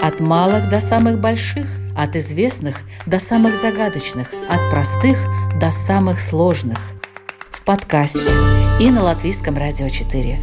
От 0.00 0.20
малых 0.20 0.70
до 0.70 0.80
самых 0.80 1.18
больших– 1.18 1.66
от 2.02 2.16
известных 2.16 2.78
до 3.06 3.18
самых 3.20 3.54
загадочных, 3.56 4.32
от 4.48 4.70
простых 4.70 5.18
до 5.60 5.70
самых 5.70 6.18
сложных. 6.18 6.78
В 7.50 7.62
подкасте 7.62 8.30
и 8.80 8.90
на 8.90 9.02
Латвийском 9.02 9.56
радио 9.56 9.88
4. 9.88 10.38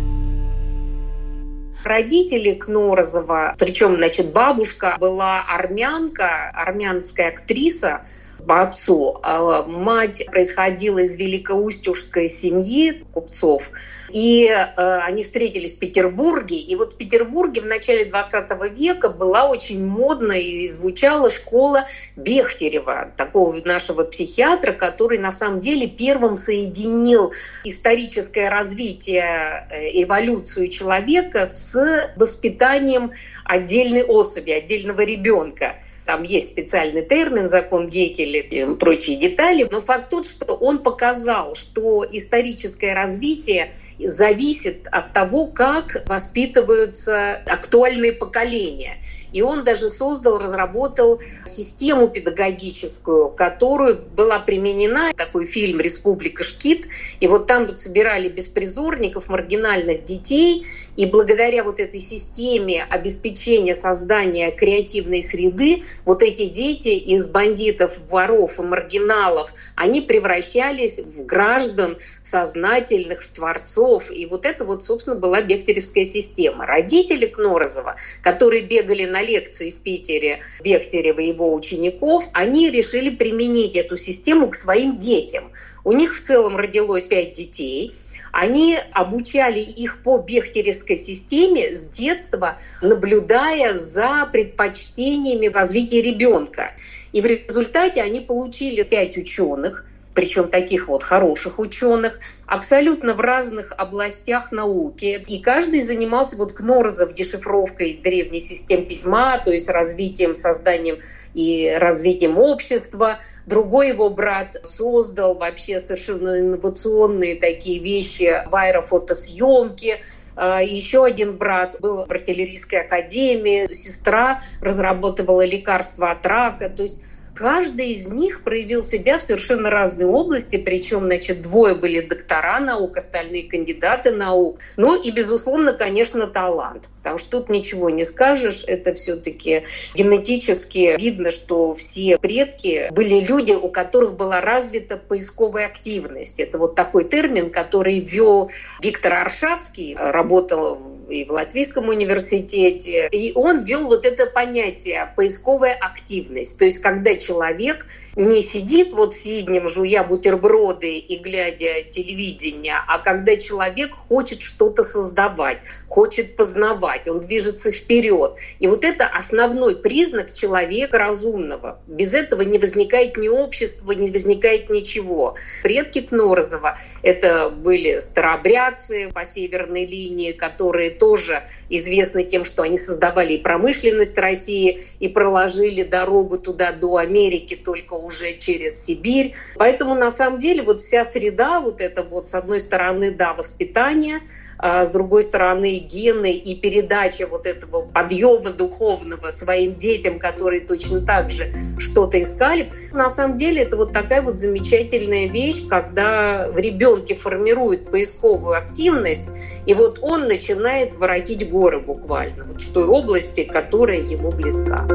Родители 1.83 2.53
Кнорозова, 2.53 3.55
причем, 3.57 3.95
значит, 3.95 4.31
бабушка 4.31 4.97
была 4.99 5.41
армянка, 5.41 6.51
армянская 6.53 7.29
актриса, 7.29 8.01
по 8.45 8.61
отцу. 8.61 9.19
А 9.23 9.63
мать 9.63 10.25
происходила 10.27 10.99
из 10.99 11.17
великоустюжской 11.17 12.29
семьи 12.29 13.03
купцов. 13.13 13.71
И 14.09 14.45
э, 14.45 14.73
они 14.75 15.23
встретились 15.23 15.75
в 15.75 15.79
Петербурге. 15.79 16.57
И 16.57 16.75
вот 16.75 16.93
в 16.93 16.97
Петербурге 16.97 17.61
в 17.61 17.65
начале 17.65 18.05
20 18.05 18.49
века 18.77 19.09
была 19.09 19.49
очень 19.49 19.85
модная 19.85 20.39
и 20.39 20.67
звучала 20.67 21.29
школа 21.29 21.87
Бехтерева, 22.15 23.11
такого 23.17 23.59
нашего 23.65 24.03
психиатра, 24.03 24.71
который 24.71 25.17
на 25.17 25.31
самом 25.31 25.59
деле 25.59 25.87
первым 25.87 26.35
соединил 26.35 27.33
историческое 27.63 28.49
развитие, 28.49 29.67
э, 29.69 30.03
эволюцию 30.03 30.69
человека 30.69 31.45
с 31.45 32.13
воспитанием 32.15 33.11
отдельной 33.43 34.03
особи, 34.03 34.51
отдельного 34.51 35.01
ребенка 35.01 35.75
там 36.07 36.23
есть 36.23 36.51
специальный 36.51 37.03
термин, 37.03 37.49
закон 37.49 37.89
Гекеля 37.89 38.39
и 38.39 38.75
прочие 38.75 39.17
детали, 39.17 39.67
но 39.69 39.81
факт 39.81 40.09
тот, 40.09 40.25
что 40.25 40.55
он 40.55 40.79
показал, 40.79 41.53
что 41.53 42.05
историческое 42.09 42.93
развитие 42.93 43.73
зависит 43.99 44.87
от 44.91 45.13
того, 45.13 45.47
как 45.47 46.03
воспитываются 46.07 47.35
актуальные 47.45 48.13
поколения. 48.13 48.97
И 49.33 49.41
он 49.41 49.63
даже 49.63 49.89
создал, 49.89 50.37
разработал 50.39 51.19
систему 51.45 52.07
педагогическую, 52.07 53.29
которую 53.29 54.01
была 54.01 54.39
применена, 54.39 55.11
такой 55.13 55.45
фильм 55.45 55.81
«Республика 55.81 56.43
Шкит». 56.43 56.87
И 57.19 57.27
вот 57.27 57.45
там 57.45 57.67
собирали 57.69 58.29
беспризорников, 58.29 59.27
маргинальных 59.27 60.05
детей, 60.05 60.65
и 60.97 61.05
благодаря 61.05 61.63
вот 61.63 61.79
этой 61.79 61.99
системе 61.99 62.83
обеспечения 62.89 63.75
создания 63.75 64.51
креативной 64.51 65.21
среды, 65.21 65.83
вот 66.05 66.23
эти 66.23 66.47
дети 66.47 66.89
из 66.89 67.29
бандитов, 67.29 67.99
воров 68.09 68.59
и 68.59 68.63
маргиналов, 68.63 69.53
они 69.75 70.01
превращались 70.01 70.99
в 70.99 71.25
граждан 71.25 71.99
сознательных, 72.23 73.21
в 73.21 73.31
творцов. 73.31 74.11
И 74.11 74.25
вот 74.25 74.45
это 74.45 74.65
вот, 74.65 74.83
собственно, 74.83 75.15
была 75.15 75.41
бехтеревская 75.41 76.03
система. 76.03 76.65
Родители 76.65 77.27
Кнорозова, 77.27 77.95
которые 78.23 78.63
бегали 78.63 79.05
на 79.05 79.21
лекции 79.21 79.71
в 79.71 79.75
Питере, 79.75 80.39
Бехтерева 80.63 81.19
и 81.19 81.27
его 81.27 81.53
учеников, 81.53 82.25
они 82.33 82.71
решили 82.71 83.11
применить 83.11 83.75
эту 83.75 83.97
систему 83.97 84.49
к 84.49 84.55
своим 84.55 84.97
детям. 84.97 85.51
У 85.83 85.91
них 85.91 86.17
в 86.17 86.21
целом 86.21 86.57
родилось 86.57 87.05
пять 87.05 87.33
детей– 87.33 87.93
они 88.37 88.77
обучали 88.91 89.59
их 89.61 90.03
по 90.03 90.19
бехтеревской 90.19 90.95
системе 90.95 91.73
с 91.73 91.89
детства, 91.89 92.59
наблюдая 92.83 93.73
за 93.73 94.29
предпочтениями 94.31 95.47
развития 95.47 96.03
ребенка. 96.03 96.73
И 97.13 97.21
в 97.21 97.25
результате 97.25 98.03
они 98.03 98.19
получили 98.19 98.83
пять 98.83 99.17
ученых, 99.17 99.85
причем 100.13 100.49
таких 100.49 100.87
вот 100.87 101.01
хороших 101.01 101.57
ученых, 101.57 102.19
абсолютно 102.45 103.15
в 103.15 103.21
разных 103.21 103.73
областях 103.75 104.51
науки. 104.51 105.25
И 105.27 105.39
каждый 105.39 105.81
занимался 105.81 106.37
вот 106.37 106.53
Кнорозов 106.53 107.15
дешифровкой 107.15 107.99
древней 108.03 108.39
систем 108.39 108.85
письма, 108.85 109.39
то 109.43 109.51
есть 109.51 109.67
развитием, 109.67 110.35
созданием 110.35 110.99
и 111.33 111.75
развитием 111.79 112.37
общества. 112.37 113.19
Другой 113.47 113.87
его 113.89 114.09
брат 114.09 114.57
создал 114.63 115.33
вообще 115.33 115.79
совершенно 115.79 116.41
инновационные 116.41 117.37
такие 117.37 117.79
вещи 117.79 118.43
в 118.45 118.53
аэрофотосъемке. 118.53 120.01
А, 120.35 120.61
Еще 120.61 121.05
один 121.05 121.37
брат 121.37 121.77
был 121.79 122.05
в 122.05 122.11
артиллерийской 122.11 122.81
академии, 122.81 123.71
сестра 123.71 124.41
разработывала 124.59 125.45
лекарства 125.45 126.11
от 126.11 126.25
рака. 126.25 126.69
То 126.69 126.83
есть 126.83 127.01
каждый 127.37 127.91
из 127.91 128.07
них 128.07 128.41
проявил 128.41 128.83
себя 128.83 129.19
в 129.19 129.21
совершенно 129.21 129.69
разной 129.69 130.07
области, 130.07 130.57
причем, 130.57 131.05
значит, 131.05 131.43
двое 131.43 131.75
были 131.75 132.01
доктора 132.01 132.59
наук, 132.59 132.97
остальные 132.97 133.43
кандидаты 133.43 134.11
наук. 134.11 134.59
Ну 134.75 134.99
и, 134.99 135.11
безусловно, 135.11 135.73
конечно, 135.73 136.25
талант, 136.25 136.89
потому 136.97 137.19
что 137.19 137.39
тут 137.39 137.49
ничего 137.49 137.91
не 137.91 138.05
скажешь, 138.05 138.63
это 138.65 138.95
все-таки 138.95 139.63
генетически 139.93 140.95
видно, 140.97 141.29
что 141.29 141.75
все 141.75 142.17
предки 142.17 142.89
были 142.91 143.19
люди, 143.19 143.51
у 143.51 143.69
которых 143.69 144.15
была 144.15 144.41
развита 144.41 144.97
поисковая 144.97 145.67
активность. 145.67 146.39
Это 146.39 146.57
вот 146.57 146.73
такой 146.73 147.03
термин, 147.03 147.51
который 147.51 147.99
ввел 147.99 148.49
Виктор 148.81 149.13
Аршавский, 149.13 149.95
работал 149.95 150.96
и 151.09 151.25
в 151.25 151.31
Латвийском 151.31 151.89
университете. 151.89 153.09
И 153.11 153.31
он 153.33 153.63
ввел 153.63 153.87
вот 153.87 154.05
это 154.05 154.27
понятие 154.27 155.11
поисковая 155.15 155.73
активность. 155.73 156.57
То 156.57 156.65
есть 156.65 156.79
когда 156.79 157.15
человек 157.15 157.85
не 158.17 158.41
сидит 158.41 158.93
вот 158.93 159.13
сиднем, 159.13 159.67
жуя 159.67 160.03
бутерброды 160.03 160.97
и 160.97 161.19
глядя 161.19 161.83
телевидение, 161.83 162.77
а 162.87 162.97
когда 162.97 163.37
человек 163.37 163.91
хочет 163.93 164.41
что-то 164.41 164.83
создавать, 164.83 165.59
хочет 165.87 166.35
познавать, 166.35 167.07
он 167.07 167.19
движется 167.19 167.71
вперед. 167.71 168.35
И 168.57 168.67
вот 168.67 168.83
это 168.83 169.05
основной 169.05 169.75
признак 169.75 170.33
человека 170.33 170.97
разумного. 170.97 171.79
Без 171.85 172.15
этого 172.15 172.41
не 172.41 172.57
возникает 172.57 173.17
ни 173.17 173.27
общества, 173.27 173.91
не 173.91 174.09
возникает 174.09 174.71
ничего. 174.71 175.35
Предки 175.61 176.01
Кнорзова— 176.01 176.79
это 177.03 177.51
были 177.51 177.99
старообрядцы 177.99 179.11
по 179.13 179.25
северной 179.25 179.85
линии, 179.85 180.31
которые 180.31 180.89
тоже 180.89 181.43
известны 181.69 182.23
тем, 182.23 182.45
что 182.45 182.63
они 182.63 182.79
создавали 182.79 183.33
и 183.33 183.41
промышленность 183.41 184.17
России, 184.17 184.85
и 184.99 185.07
проложили 185.07 185.83
дорогу 185.83 186.39
туда 186.39 186.71
до 186.71 186.97
Америки 186.97 187.55
только 187.55 187.93
уже 188.07 188.37
через 188.37 188.83
Сибирь. 188.83 189.35
Поэтому 189.55 189.93
на 189.93 190.11
самом 190.11 190.39
деле 190.39 190.63
вот 190.63 190.81
вся 190.81 191.05
среда, 191.05 191.59
вот 191.59 191.81
это 191.81 192.01
вот 192.03 192.29
с 192.29 192.33
одной 192.33 192.61
стороны, 192.61 193.11
да, 193.11 193.33
воспитание, 193.33 194.21
а 194.59 194.85
с 194.85 194.91
другой 194.91 195.23
стороны 195.23 195.77
гены 195.77 196.31
и 196.31 196.55
передача 196.55 197.27
вот 197.27 197.45
этого 197.45 197.81
подъема 197.81 198.51
духовного 198.51 199.29
своим 199.29 199.75
детям, 199.75 200.17
которые 200.17 200.61
точно 200.61 201.01
так 201.01 201.29
же 201.29 201.53
что-то 201.77 202.21
искали. 202.21 202.71
На 202.91 203.09
самом 203.09 203.37
деле 203.37 203.61
это 203.61 203.77
вот 203.77 203.93
такая 203.93 204.21
вот 204.21 204.39
замечательная 204.39 205.27
вещь, 205.27 205.67
когда 205.67 206.49
в 206.49 206.57
ребенке 206.57 207.13
формирует 207.13 207.91
поисковую 207.91 208.57
активность, 208.57 209.29
и 209.67 209.73
вот 209.73 209.99
он 210.01 210.27
начинает 210.27 210.95
воротить 210.95 211.47
горы 211.49 211.79
буквально, 211.79 212.45
вот 212.45 212.61
в 212.61 212.73
той 212.73 212.85
области, 212.85 213.43
которая 213.43 213.99
ему 213.99 214.31
близка. 214.31 214.87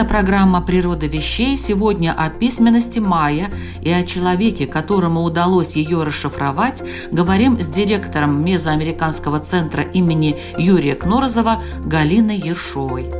Это 0.00 0.08
программа 0.08 0.62
«Природа 0.62 1.04
вещей» 1.04 1.58
сегодня 1.58 2.14
о 2.14 2.30
письменности 2.30 2.98
майя 2.98 3.50
и 3.82 3.90
о 3.90 4.02
человеке, 4.02 4.66
которому 4.66 5.22
удалось 5.22 5.76
ее 5.76 6.04
расшифровать, 6.04 6.82
говорим 7.12 7.60
с 7.60 7.66
директором 7.66 8.42
Мезоамериканского 8.42 9.40
центра 9.40 9.84
имени 9.84 10.40
Юрия 10.56 10.94
Кнорозова 10.94 11.62
Галиной 11.84 12.38
Ершовой. 12.38 13.10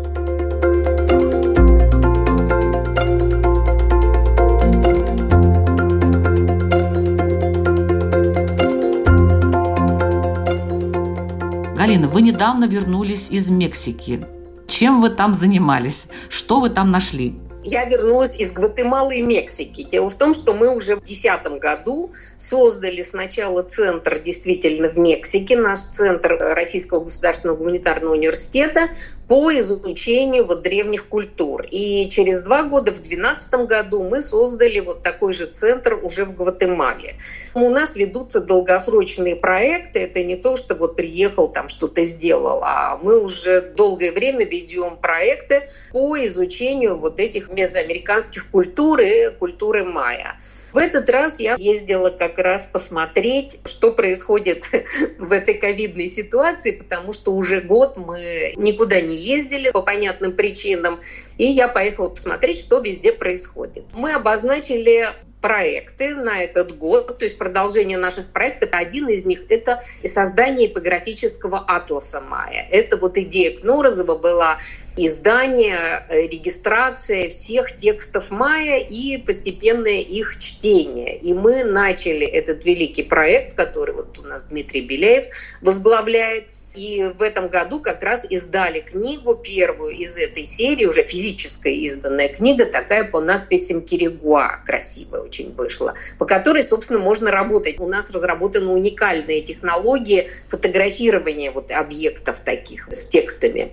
Галина, 11.76 12.08
вы 12.08 12.22
недавно 12.22 12.64
вернулись 12.64 13.30
из 13.30 13.50
Мексики. 13.50 14.26
Чем 14.70 15.00
вы 15.00 15.10
там 15.10 15.34
занимались? 15.34 16.06
Что 16.28 16.60
вы 16.60 16.70
там 16.70 16.92
нашли? 16.92 17.34
Я 17.64 17.84
вернулась 17.86 18.38
из 18.38 18.52
Гватемалы 18.52 19.16
и 19.16 19.22
Мексики. 19.22 19.82
Дело 19.82 20.08
в 20.08 20.14
том, 20.14 20.32
что 20.32 20.54
мы 20.54 20.74
уже 20.74 20.94
в 20.94 21.00
2010 21.04 21.58
году 21.58 22.12
создали 22.38 23.02
сначала 23.02 23.64
центр 23.64 24.20
действительно 24.20 24.88
в 24.88 24.96
Мексике, 24.96 25.56
наш 25.56 25.80
центр 25.80 26.38
Российского 26.38 27.02
государственного 27.02 27.56
гуманитарного 27.58 28.14
университета 28.14 28.90
по 29.30 29.56
изучению 29.56 30.44
вот 30.44 30.62
древних 30.62 31.06
культур. 31.06 31.64
И 31.70 32.08
через 32.10 32.42
два 32.42 32.64
года, 32.64 32.90
в 32.90 32.96
2012 32.96 33.54
году, 33.66 34.02
мы 34.02 34.22
создали 34.22 34.80
вот 34.80 35.04
такой 35.04 35.34
же 35.34 35.46
центр 35.46 35.96
уже 36.02 36.24
в 36.24 36.34
Гватемале. 36.34 37.14
У 37.54 37.70
нас 37.70 37.94
ведутся 37.94 38.40
долгосрочные 38.40 39.36
проекты. 39.36 40.00
Это 40.00 40.24
не 40.24 40.34
то, 40.34 40.56
что 40.56 40.74
вот 40.74 40.96
приехал, 40.96 41.46
там 41.46 41.68
что-то 41.68 42.02
сделал, 42.02 42.62
а 42.64 42.98
мы 43.00 43.22
уже 43.22 43.70
долгое 43.76 44.10
время 44.10 44.44
ведем 44.44 44.96
проекты 44.96 45.68
по 45.92 46.16
изучению 46.26 46.96
вот 46.96 47.20
этих 47.20 47.50
мезоамериканских 47.50 48.50
культур 48.50 48.98
и 48.98 49.30
культуры 49.30 49.84
майя. 49.84 50.40
В 50.72 50.78
этот 50.78 51.08
раз 51.10 51.40
я 51.40 51.56
ездила 51.58 52.10
как 52.10 52.38
раз 52.38 52.68
посмотреть, 52.70 53.60
что 53.64 53.92
происходит 53.92 54.64
в 55.18 55.32
этой 55.32 55.54
ковидной 55.54 56.08
ситуации, 56.08 56.72
потому 56.72 57.12
что 57.12 57.32
уже 57.34 57.60
год 57.60 57.96
мы 57.96 58.54
никуда 58.56 59.00
не 59.00 59.16
ездили 59.16 59.70
по 59.70 59.82
понятным 59.82 60.32
причинам, 60.32 61.00
и 61.38 61.46
я 61.46 61.68
поехала 61.68 62.08
посмотреть, 62.08 62.60
что 62.60 62.80
везде 62.80 63.12
происходит. 63.12 63.84
Мы 63.92 64.12
обозначили 64.12 65.14
проекты 65.40 66.14
на 66.14 66.42
этот 66.42 66.76
год, 66.76 67.18
то 67.18 67.24
есть 67.24 67.38
продолжение 67.38 67.98
наших 67.98 68.26
проектов. 68.26 68.70
Один 68.72 69.08
из 69.08 69.24
них– 69.24 69.44
это 69.48 69.82
создание 70.04 70.68
эпиграфического 70.68 71.64
атласа 71.66 72.20
Майя. 72.20 72.66
Это 72.70 72.96
вот 72.96 73.16
идея 73.16 73.56
Кнорозова 73.58 74.16
была 74.16 74.58
издание, 74.96 76.04
э, 76.08 76.26
регистрация 76.26 77.30
всех 77.30 77.76
текстов 77.76 78.30
Майя 78.30 78.78
и 78.78 79.16
постепенное 79.16 80.00
их 80.00 80.38
чтение. 80.38 81.16
И 81.16 81.32
мы 81.32 81.64
начали 81.64 82.26
этот 82.26 82.64
великий 82.64 83.02
проект, 83.02 83.56
который 83.56 83.94
вот 83.94 84.18
у 84.18 84.22
нас 84.22 84.46
Дмитрий 84.46 84.82
Беляев 84.82 85.26
возглавляет– 85.62 86.44
и 86.74 87.12
в 87.16 87.22
этом 87.22 87.48
году 87.48 87.80
как 87.80 88.02
раз 88.02 88.26
издали 88.30 88.80
книгу, 88.80 89.34
первую 89.34 89.92
из 89.92 90.16
этой 90.16 90.44
серии, 90.44 90.84
уже 90.84 91.02
физическая 91.02 91.72
изданная 91.72 92.28
книга, 92.28 92.66
такая 92.66 93.04
по 93.04 93.20
надписям 93.20 93.82
Киригуа, 93.82 94.60
красивая 94.64 95.22
очень 95.22 95.52
вышла, 95.52 95.94
по 96.18 96.26
которой, 96.26 96.62
собственно, 96.62 97.00
можно 97.00 97.30
работать. 97.30 97.80
У 97.80 97.88
нас 97.88 98.10
разработаны 98.10 98.68
уникальные 98.68 99.42
технологии 99.42 100.30
фотографирования 100.48 101.50
вот 101.50 101.70
объектов 101.70 102.40
таких 102.40 102.88
с 102.92 103.08
текстами. 103.08 103.72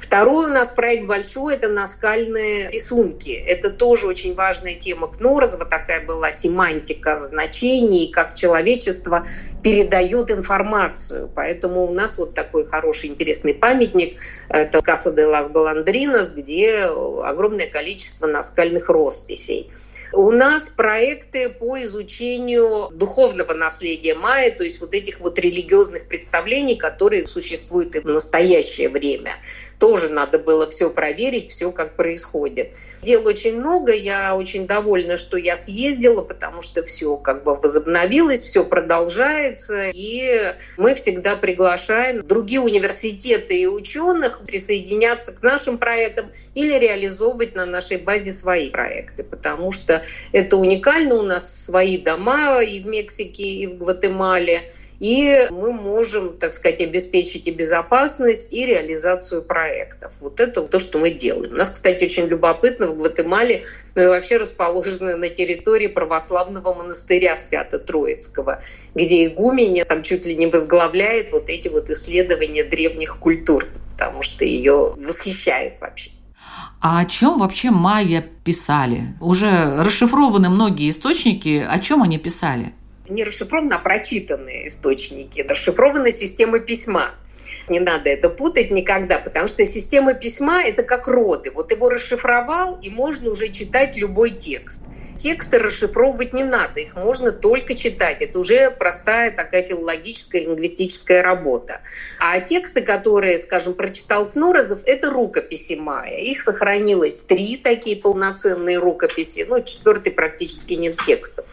Второй 0.00 0.46
у 0.46 0.52
нас 0.52 0.72
проект 0.72 1.06
большой– 1.06 1.54
это 1.56 1.68
наскальные 1.68 2.70
рисунки. 2.70 3.30
Это 3.30 3.70
тоже 3.70 4.06
очень 4.06 4.34
важная 4.34 4.74
тема 4.74 5.08
Кнорозова, 5.08 5.64
такая 5.64 6.04
была 6.04 6.32
семантика 6.32 7.18
значений, 7.18 8.10
как 8.10 8.34
человечество 8.34 9.26
передает 9.62 10.30
информацию. 10.30 11.30
Поэтому 11.34 11.86
у 11.86 11.92
нас 11.92 12.18
вот 12.18 12.34
такой 12.34 12.66
хороший, 12.66 13.08
интересный 13.10 13.54
памятник– 13.54 14.18
это 14.48 14.82
Каса 14.82 15.12
де 15.12 15.24
лас 15.24 15.50
Голандринос, 15.50 16.32
где 16.32 16.84
огромное 16.84 17.66
количество 17.66 18.26
наскальных 18.26 18.88
росписей. 18.88 19.70
У 20.12 20.30
нас 20.30 20.68
проекты 20.68 21.48
по 21.48 21.82
изучению 21.82 22.90
духовного 22.92 23.54
наследия 23.54 24.14
майя, 24.14 24.50
то 24.50 24.62
есть 24.62 24.80
вот 24.80 24.94
этих 24.94 25.20
вот 25.20 25.38
религиозных 25.38 26.06
представлений, 26.06 26.76
которые 26.76 27.26
существуют 27.26 27.96
и 27.96 28.00
в 28.00 28.06
настоящее 28.06 28.88
время. 28.88 29.34
Тоже 29.78 30.08
надо 30.08 30.38
было 30.38 30.68
все 30.70 30.90
проверить, 30.90 31.50
все 31.50 31.70
как 31.70 31.96
происходит. 31.96 32.70
Дел 33.02 33.26
очень 33.26 33.58
много, 33.60 33.92
я 33.92 34.34
очень 34.34 34.66
довольна, 34.66 35.16
что 35.16 35.36
я 35.36 35.54
съездила, 35.54 36.22
потому 36.22 36.62
что 36.62 36.82
все 36.82 37.16
как 37.16 37.44
бы 37.44 37.54
возобновилось, 37.54 38.40
все 38.40 38.64
продолжается, 38.64 39.90
и 39.92 40.54
мы 40.76 40.94
всегда 40.94 41.36
приглашаем 41.36 42.26
другие 42.26 42.60
университеты 42.60 43.60
и 43.60 43.66
ученых 43.66 44.40
присоединяться 44.46 45.38
к 45.38 45.42
нашим 45.42 45.78
проектам 45.78 46.32
или 46.54 46.74
реализовывать 46.78 47.54
на 47.54 47.66
нашей 47.66 47.98
базе 47.98 48.32
свои 48.32 48.70
проекты, 48.70 49.22
потому 49.22 49.72
что 49.72 50.02
это 50.32 50.56
уникально, 50.56 51.16
у 51.16 51.22
нас 51.22 51.64
свои 51.64 51.98
дома 51.98 52.62
и 52.62 52.80
в 52.80 52.86
Мексике, 52.86 53.44
и 53.44 53.66
в 53.66 53.76
Гватемале, 53.76 54.72
и 54.98 55.48
мы 55.50 55.72
можем, 55.72 56.38
так 56.38 56.52
сказать, 56.52 56.80
обеспечить 56.80 57.46
и 57.46 57.50
безопасность, 57.50 58.52
и 58.52 58.64
реализацию 58.64 59.42
проектов. 59.42 60.12
Вот 60.20 60.40
это 60.40 60.62
то, 60.62 60.78
что 60.78 60.98
мы 60.98 61.10
делаем. 61.10 61.52
У 61.52 61.56
нас, 61.56 61.70
кстати, 61.70 62.04
очень 62.04 62.26
любопытно, 62.26 62.88
в 62.88 62.96
Гватемале 62.96 63.64
мы 63.94 64.08
вообще 64.08 64.38
расположены 64.38 65.16
на 65.16 65.28
территории 65.28 65.88
православного 65.88 66.74
монастыря 66.74 67.36
Свято-Троицкого, 67.36 68.62
где 68.94 69.26
игуменя 69.26 69.84
там 69.84 70.02
чуть 70.02 70.24
ли 70.24 70.34
не 70.34 70.46
возглавляет 70.46 71.32
вот 71.32 71.48
эти 71.48 71.68
вот 71.68 71.90
исследования 71.90 72.64
древних 72.64 73.18
культур, 73.18 73.66
потому 73.92 74.22
что 74.22 74.44
ее 74.44 74.94
восхищает 74.96 75.80
вообще. 75.80 76.10
А 76.80 77.00
о 77.00 77.04
чем 77.06 77.38
вообще 77.38 77.70
майя 77.70 78.24
писали? 78.44 79.14
Уже 79.20 79.82
расшифрованы 79.82 80.48
многие 80.48 80.90
источники. 80.90 81.66
О 81.68 81.78
чем 81.80 82.02
они 82.02 82.18
писали? 82.18 82.72
Не 83.08 83.24
расшифрованы, 83.24 83.74
а 83.74 83.78
прочитанные 83.78 84.68
источники, 84.68 85.40
расшифрована 85.40 86.10
система 86.10 86.58
письма. 86.58 87.14
Не 87.68 87.80
надо 87.80 88.10
это 88.10 88.28
путать 88.28 88.70
никогда, 88.70 89.18
потому 89.18 89.48
что 89.48 89.64
система 89.66 90.14
письма– 90.14 90.62
это 90.64 90.82
как 90.82 91.08
роды. 91.08 91.50
Вот 91.50 91.72
его 91.72 91.88
расшифровал, 91.88 92.78
и 92.80 92.90
можно 92.90 93.30
уже 93.30 93.48
читать 93.48 93.96
любой 93.96 94.30
текст. 94.30 94.86
Тексты 95.18 95.58
расшифровывать 95.58 96.34
не 96.34 96.44
надо, 96.44 96.80
их 96.80 96.94
можно 96.94 97.32
только 97.32 97.74
читать. 97.74 98.18
Это 98.20 98.38
уже 98.38 98.70
простая 98.70 99.30
такая 99.30 99.62
филологическая, 99.62 100.42
лингвистическая 100.42 101.22
работа. 101.22 101.80
А 102.18 102.38
тексты, 102.40 102.82
которые, 102.82 103.38
скажем, 103.38 103.74
прочитал 103.74 104.28
Кнорозов, 104.28 104.82
это 104.84 105.10
рукописи 105.10 105.74
Майя. 105.74 106.18
Их 106.18 106.40
сохранилось 106.40 107.20
три 107.20 107.56
такие 107.56 107.96
полноценные 107.96 108.78
рукописи, 108.78 109.46
ну, 109.48 109.62
четвертый 109.62 110.12
практически 110.12 110.74
нет 110.74 110.96
текстов. 111.06 111.46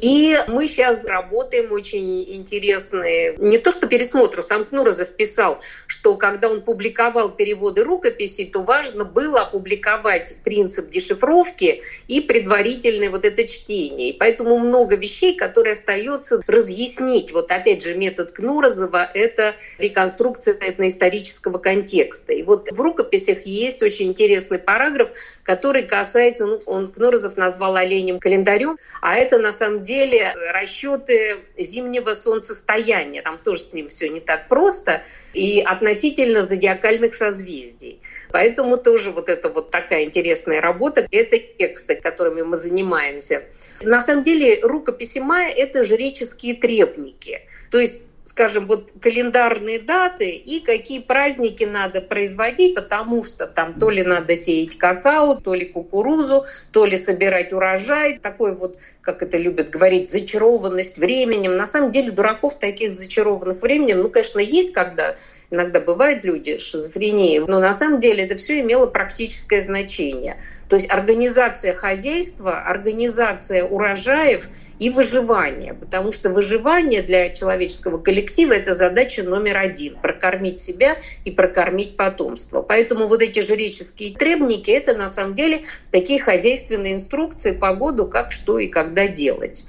И 0.00 0.38
мы 0.46 0.68
сейчас 0.68 1.04
работаем 1.04 1.72
очень 1.72 2.36
интересные, 2.36 3.36
не 3.38 3.58
то 3.58 3.72
что 3.72 3.86
пересмотр, 3.86 4.42
сам 4.42 4.64
Кнурозов 4.64 5.08
писал, 5.08 5.60
что 5.86 6.16
когда 6.16 6.48
он 6.48 6.62
публиковал 6.62 7.30
переводы 7.30 7.84
рукописей, 7.84 8.46
то 8.46 8.60
важно 8.60 9.04
было 9.04 9.42
опубликовать 9.42 10.36
принцип 10.44 10.90
дешифровки 10.90 11.82
и 12.06 12.20
предварительное 12.20 13.10
вот 13.10 13.24
это 13.24 13.46
чтение. 13.46 14.10
И 14.10 14.12
поэтому 14.12 14.58
много 14.58 14.96
вещей, 14.96 15.34
которые 15.34 15.72
остается 15.72 16.40
разъяснить. 16.46 17.32
Вот 17.32 17.50
опять 17.50 17.82
же 17.82 17.94
метод 17.94 18.32
Кнурозова– 18.32 19.10
это 19.14 19.54
реконструкция 19.78 20.54
этноисторического 20.60 21.58
контекста. 21.58 22.32
И 22.32 22.42
вот 22.42 22.68
в 22.70 22.80
рукописях 22.80 23.46
есть 23.46 23.82
очень 23.82 24.08
интересный 24.08 24.58
параграф, 24.58 25.10
который 25.42 25.82
касается, 25.82 26.46
ну, 26.46 26.60
он 26.66 26.92
Кнурозов 26.92 27.36
назвал 27.36 27.76
оленем 27.76 28.20
календарем, 28.20 28.78
а 29.00 29.16
это 29.16 29.38
на 29.38 29.52
самом 29.52 29.77
деле 29.82 30.34
расчеты 30.52 31.38
зимнего 31.56 32.14
солнцестояния. 32.14 33.22
Там 33.22 33.38
тоже 33.38 33.62
с 33.62 33.72
ним 33.72 33.88
все 33.88 34.08
не 34.08 34.20
так 34.20 34.48
просто. 34.48 35.02
И 35.32 35.60
относительно 35.60 36.42
зодиакальных 36.42 37.14
созвездий. 37.14 38.00
Поэтому 38.30 38.76
тоже 38.76 39.10
вот 39.10 39.28
это 39.28 39.48
вот 39.48 39.70
такая 39.70 40.04
интересная 40.04 40.60
работа. 40.60 41.06
Это 41.10 41.38
тексты, 41.38 41.96
которыми 41.96 42.42
мы 42.42 42.56
занимаемся. 42.56 43.44
На 43.80 44.00
самом 44.00 44.24
деле 44.24 44.60
рукописи 44.62 45.18
Майя– 45.18 45.54
это 45.56 45.84
жреческие 45.84 46.54
требники. 46.54 47.42
То 47.70 47.78
есть 47.78 48.07
скажем, 48.28 48.66
вот 48.66 48.90
календарные 49.00 49.78
даты 49.78 50.32
и 50.32 50.60
какие 50.60 51.00
праздники 51.00 51.64
надо 51.64 52.02
производить, 52.02 52.74
потому 52.74 53.24
что 53.24 53.46
там 53.46 53.72
то 53.80 53.88
ли 53.88 54.02
надо 54.02 54.36
сеять 54.36 54.76
какао, 54.76 55.36
то 55.36 55.54
ли 55.54 55.64
кукурузу, 55.64 56.44
то 56.70 56.84
ли 56.84 56.98
собирать 56.98 57.54
урожай. 57.54 58.18
Такой 58.18 58.54
вот, 58.54 58.78
как 59.00 59.22
это 59.22 59.38
любят 59.38 59.70
говорить, 59.70 60.10
зачарованность 60.10 60.98
временем. 60.98 61.56
На 61.56 61.66
самом 61.66 61.90
деле 61.90 62.10
дураков 62.10 62.58
таких 62.58 62.92
зачарованных 62.92 63.62
временем, 63.62 64.02
ну, 64.02 64.10
конечно, 64.10 64.40
есть, 64.40 64.74
когда 64.74 65.16
иногда 65.50 65.80
бывают 65.80 66.22
люди 66.22 66.58
с 66.58 66.60
шизофренией, 66.60 67.38
но 67.46 67.60
на 67.60 67.72
самом 67.72 67.98
деле 67.98 68.24
это 68.24 68.36
все 68.36 68.60
имело 68.60 68.86
практическое 68.88 69.62
значение. 69.62 70.36
То 70.68 70.76
есть 70.76 70.90
организация 70.90 71.72
хозяйства, 71.72 72.60
организация 72.60 73.64
урожаев 73.64 74.48
и 74.78 74.90
выживание, 74.90 75.74
потому 75.74 76.12
что 76.12 76.30
выживание 76.30 77.02
для 77.02 77.30
человеческого 77.30 77.98
коллектива– 77.98 78.52
это 78.54 78.72
задача 78.72 79.22
номер 79.22 79.58
один– 79.58 79.96
прокормить 80.02 80.58
себя 80.58 80.96
и 81.24 81.30
прокормить 81.30 81.96
потомство. 81.96 82.62
Поэтому 82.62 83.06
вот 83.06 83.22
эти 83.22 83.40
жреческие 83.40 84.14
требники– 84.14 84.70
это 84.72 84.94
на 84.94 85.08
самом 85.08 85.34
деле 85.34 85.62
такие 85.90 86.20
хозяйственные 86.20 86.94
инструкции 86.94 87.52
по 87.52 87.74
году, 87.74 88.06
как 88.06 88.32
что 88.32 88.58
и 88.58 88.68
когда 88.68 89.08
делать. 89.08 89.64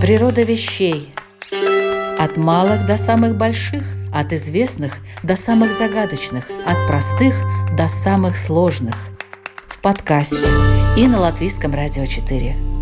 Природа 0.00 0.42
вещей. 0.42 1.12
От 2.18 2.36
малых 2.36 2.86
до 2.86 2.96
самых 2.96 3.36
больших– 3.36 3.82
от 4.12 4.32
известных 4.32 4.94
до 5.22 5.36
самых 5.36 5.72
загадочных, 5.72 6.44
от 6.66 6.86
простых 6.86 7.34
до 7.76 7.88
самых 7.88 8.36
сложных. 8.36 8.94
В 9.66 9.80
подкасте 9.80 10.48
и 10.96 11.06
на 11.06 11.20
Латвийском 11.20 11.72
радио 11.72 12.04
4. 12.04 12.77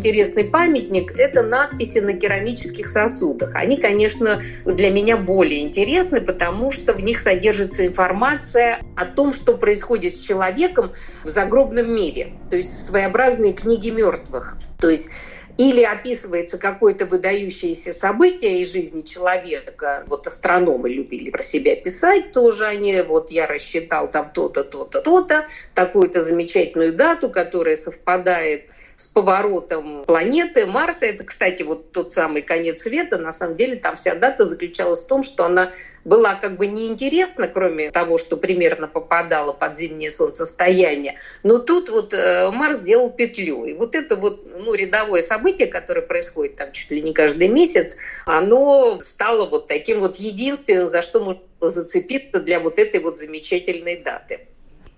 Интересный 0.00 0.44
памятник– 0.44 1.12
это 1.18 1.42
надписи 1.42 1.98
на 1.98 2.14
керамических 2.14 2.88
сосудах. 2.88 3.54
Они, 3.54 3.76
конечно, 3.76 4.42
для 4.64 4.90
меня 4.90 5.18
более 5.18 5.60
интересны, 5.60 6.22
потому 6.22 6.70
что 6.70 6.94
в 6.94 7.00
них 7.00 7.20
содержится 7.20 7.86
информация 7.86 8.80
о 8.96 9.04
том, 9.04 9.34
что 9.34 9.58
происходит 9.58 10.14
с 10.14 10.20
человеком 10.20 10.92
в 11.22 11.28
загробном 11.28 11.94
мире. 11.94 12.32
То 12.48 12.56
есть 12.56 12.86
своеобразные 12.86 13.52
книги 13.52 13.90
мертвых. 13.90 14.56
То 14.80 14.88
есть 14.88 15.10
или 15.58 15.82
описывается 15.82 16.56
какое-то 16.56 17.04
выдающееся 17.04 17.92
событие 17.92 18.62
из 18.62 18.72
жизни 18.72 19.02
человека. 19.02 20.04
Вот 20.06 20.26
астрономы 20.26 20.88
любили 20.88 21.28
про 21.28 21.42
себя 21.42 21.76
писать 21.76 22.32
тоже 22.32 22.64
они. 22.64 23.02
Вот 23.02 23.30
я 23.30 23.46
рассчитал 23.46 24.10
там 24.10 24.30
то-то, 24.32 24.64
то-то, 24.64 25.02
то-то, 25.02 25.46
такую-то 25.74 26.22
замечательную 26.22 26.94
дату, 26.94 27.28
которая 27.28 27.76
совпадает 27.76 28.70
с 29.00 29.06
поворотом 29.06 30.04
планеты 30.04 30.66
Марса. 30.66 31.06
Это, 31.06 31.24
кстати, 31.24 31.62
вот 31.62 31.92
тот 31.92 32.12
самый 32.12 32.42
конец 32.42 32.82
света. 32.82 33.16
На 33.18 33.32
самом 33.32 33.56
деле 33.56 33.76
там 33.76 33.96
вся 33.96 34.14
дата 34.14 34.44
заключалась 34.44 35.04
в 35.04 35.08
том, 35.08 35.22
что 35.22 35.44
она 35.44 35.70
была 36.04 36.34
как 36.34 36.56
бы 36.56 36.66
неинтересна, 36.66 37.48
кроме 37.48 37.90
того, 37.90 38.18
что 38.18 38.36
примерно 38.36 38.88
попадала 38.88 39.52
под 39.52 39.76
зимнее 39.76 40.10
солнцестояние. 40.10 41.18
Но 41.42 41.58
тут 41.58 41.88
вот 41.88 42.12
э, 42.12 42.50
Марс 42.50 42.78
сделал 42.78 43.10
петлю. 43.10 43.64
И 43.64 43.72
вот 43.72 43.94
это 43.94 44.16
вот 44.16 44.46
ну, 44.54 44.74
рядовое 44.74 45.22
событие, 45.22 45.66
которое 45.66 46.02
происходит 46.02 46.56
там 46.56 46.72
чуть 46.72 46.90
ли 46.90 47.02
не 47.02 47.14
каждый 47.14 47.48
месяц, 47.48 47.96
оно 48.26 49.00
стало 49.02 49.48
вот 49.48 49.66
таким 49.66 50.00
вот 50.00 50.16
единственным, 50.16 50.86
за 50.86 51.00
что 51.02 51.20
можно 51.20 51.42
зацепиться 51.60 52.40
для 52.40 52.60
вот 52.60 52.78
этой 52.78 53.00
вот 53.00 53.18
замечательной 53.18 53.96
даты. 53.96 54.46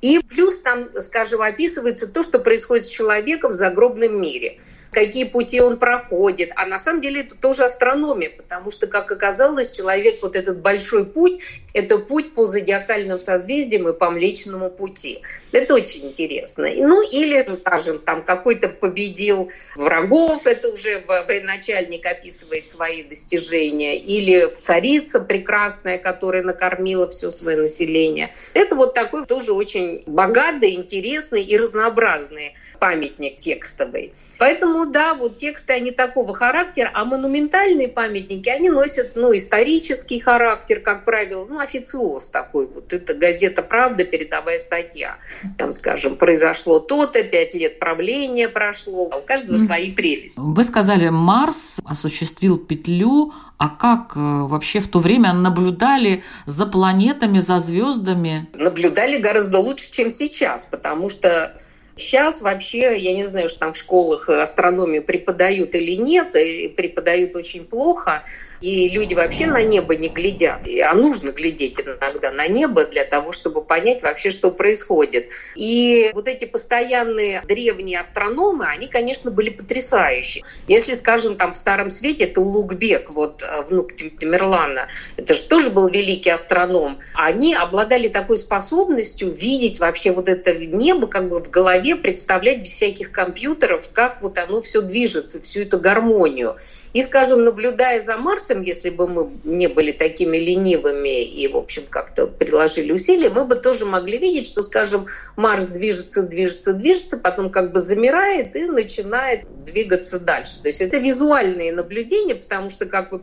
И 0.03 0.19
плюс 0.19 0.59
там, 0.61 0.91
скажем, 1.01 1.41
описывается 1.41 2.13
то, 2.13 2.23
что 2.23 2.41
происходит 2.41 2.87
с 2.87 2.91
человеком 2.91 3.53
в 3.53 3.55
загробном 3.55 4.21
мире– 4.21 4.59
какие 4.93 5.25
пути 5.25 5.61
он 5.61 5.79
проходит. 5.79 6.53
А 6.55 6.67
на 6.67 6.79
самом 6.79 7.01
деле 7.01 7.23
это 7.23 7.35
тоже 7.35 7.65
астрономия, 7.65 8.31
потому 8.31 8.71
что, 8.71 8.87
как 8.87 9.11
оказалось, 9.11 9.73
человек 9.73 10.19
вот 10.23 10.37
этот 10.37 10.61
большой 10.61 11.05
путь– 11.05 11.41
это 11.75 11.99
путь 11.99 12.35
по 12.35 12.45
зодиакальным 12.45 13.19
созвездиям 13.19 13.89
и 13.89 13.95
по 13.95 14.11
Млечному 14.11 14.69
пути. 14.69 15.23
Это 15.53 15.75
очень 15.75 16.05
интересно. 16.05 16.69
Ну 16.77 17.03
или, 17.03 17.47
скажем, 17.57 17.99
там 17.99 18.23
какой-то 18.23 18.69
победил 18.69 19.51
врагов, 19.75 20.47
это 20.47 20.69
уже 20.69 21.03
военачальник 21.07 22.05
описывает 22.05 22.69
свои 22.69 23.03
достижения, 23.03 23.97
или 23.97 24.55
царица 24.61 25.21
прекрасная, 25.21 25.97
которая 25.99 26.43
накормила 26.43 27.09
все 27.09 27.31
свое 27.31 27.57
население. 27.57 28.35
Это 28.53 28.75
вот 28.75 28.93
такой 28.93 29.25
тоже 29.25 29.53
очень 29.53 30.03
богатый, 30.07 30.75
интересный 30.75 31.43
и 31.43 31.57
разнообразный 31.57 32.55
памятник 32.79 33.39
текстовый. 33.39 34.13
Поэтому, 34.43 34.87
да, 34.87 35.15
вот 35.15 35.39
тексты, 35.39 35.73
они 35.73 35.93
такого 35.93 36.35
характера, 36.35 36.91
а 36.93 37.05
монументальные 37.05 37.87
памятники, 37.87 38.49
они 38.49 38.71
носят, 38.71 39.13
ну, 39.15 39.33
исторический 39.37 40.19
характер, 40.19 40.81
как 40.81 41.05
правило, 41.05 41.47
ну, 41.49 41.61
официоз 41.61 42.27
такой 42.27 42.67
вот. 42.67 42.93
Это 42.93 43.15
газета 43.15 43.63
«Правда», 43.63 44.03
передовая 44.03 44.59
статья. 44.59 45.19
Там, 45.57 45.71
скажем, 45.71 46.17
произошло 46.17 46.81
то-то, 46.81 47.23
пять 47.23 47.55
лет 47.55 47.79
правления 47.79 48.49
прошло. 48.49 49.05
У 49.17 49.25
каждого 49.25 49.55
свои 49.55 49.93
прелести. 49.93 50.41
Вы 50.41 50.65
сказали, 50.65 51.09
Марс 51.09 51.79
осуществил 51.85 52.59
петлю, 52.59 53.33
а 53.59 53.69
как 53.69 54.17
э, 54.17 54.19
вообще 54.19 54.81
в 54.81 54.89
то 54.89 54.99
время 54.99 55.33
наблюдали 55.35 56.25
за 56.47 56.67
планетами, 56.67 57.39
за 57.39 57.61
звездами? 57.61 58.49
Наблюдали 58.55 59.19
гораздо 59.19 59.61
лучше, 59.61 59.93
чем 59.93 60.11
сейчас, 60.11 60.65
потому 60.65 61.11
что 61.11 61.55
Сейчас 61.97 62.41
вообще, 62.41 62.99
я 62.99 63.15
не 63.15 63.25
знаю, 63.25 63.49
что 63.49 63.61
там 63.61 63.73
в 63.75 63.79
школах 63.79 64.29
астрономию 64.29 65.03
преподают 65.03 65.75
или 65.75 65.93
нет, 65.93 66.35
и 66.37 66.69
преподают 66.69 67.37
очень 67.37 67.65
плохо 67.67 68.25
и 68.63 68.89
люди 68.89 69.15
вообще 69.15 69.47
на 69.47 69.63
небо 69.63 69.97
не 69.97 70.09
глядят. 70.09 70.67
А 70.89 70.95
нужно 70.95 71.31
глядеть 71.31 71.81
иногда 71.81 72.31
на 72.31 72.47
небо 72.47 72.85
для 72.85 73.05
того, 73.05 73.33
чтобы 73.33 73.63
понять 73.63 74.03
вообще, 74.03 74.31
что 74.31 74.51
происходит. 74.51 75.29
И 75.57 76.11
вот 76.15 76.29
эти 76.29 76.45
постоянные 76.45 77.43
древние 77.47 77.99
астрономы, 77.99 78.67
они, 78.67 78.87
конечно, 78.87 79.31
были 79.31 79.51
потрясающие. 79.51 80.45
Если, 80.69 80.95
скажем, 80.95 81.37
там 81.37 81.53
в 81.53 81.57
Старом 81.57 81.91
Свете, 81.91 82.25
это 82.25 82.41
Лукбек, 82.41 83.11
вот 83.11 83.43
э, 83.43 83.63
внук 83.63 83.93
Тамерлана, 84.21 84.89
это 85.17 85.35
же 85.35 85.43
тоже 85.49 85.71
был 85.71 85.89
великий 85.89 86.31
астроном. 86.31 87.01
Они 87.15 87.55
обладали 87.55 88.09
такой 88.09 88.37
способностью 88.37 89.33
видеть 89.33 89.81
вообще 89.81 90.13
вот 90.13 90.29
это 90.29 90.55
небо 90.55 91.09
как 91.09 91.29
бы 91.29 91.41
в 91.41 91.51
голове, 91.51 91.97
представлять 91.97 92.61
без 92.63 92.71
всяких 92.71 93.11
компьютеров, 93.11 93.89
как 93.93 94.23
вот 94.23 94.39
оно 94.39 94.61
все 94.61 94.83
движется, 94.83 95.41
всю 95.43 95.63
эту 95.63 95.79
гармонию. 95.79 96.57
И, 96.93 97.03
скажем, 97.03 97.45
наблюдая 97.45 98.01
за 98.01 98.17
Марсом, 98.19 98.63
если 98.63 98.91
бы 98.91 99.09
мы 99.09 99.31
не 99.45 99.69
были 99.69 99.93
такими 99.93 100.37
ленивыми 100.37 101.25
и, 101.25 101.49
в 101.49 101.57
общем, 101.57 101.85
как-то 101.89 102.27
приложили 102.27 102.93
усилия, 102.93 103.31
мы 103.31 103.45
бы 103.47 103.57
тоже 103.57 103.87
могли 103.87 104.19
видеть, 104.19 104.47
что, 104.47 104.63
скажем, 104.63 105.07
Марс 105.37 105.69
движется, 105.69 106.23
движется, 106.23 106.75
движется, 106.75 107.17
потом 107.17 107.51
как 107.51 107.73
бы 107.73 107.81
замирает 107.81 108.55
и 108.57 108.65
начинает 108.65 109.47
двигаться 109.65 110.21
дальше. 110.21 110.61
То 110.61 110.69
есть 110.69 110.81
это 110.81 110.99
визуальные 110.99 111.73
наблюдения, 111.73 112.35
потому 112.35 112.69
что, 112.69 112.85
как 112.85 113.13
вы 113.13 113.23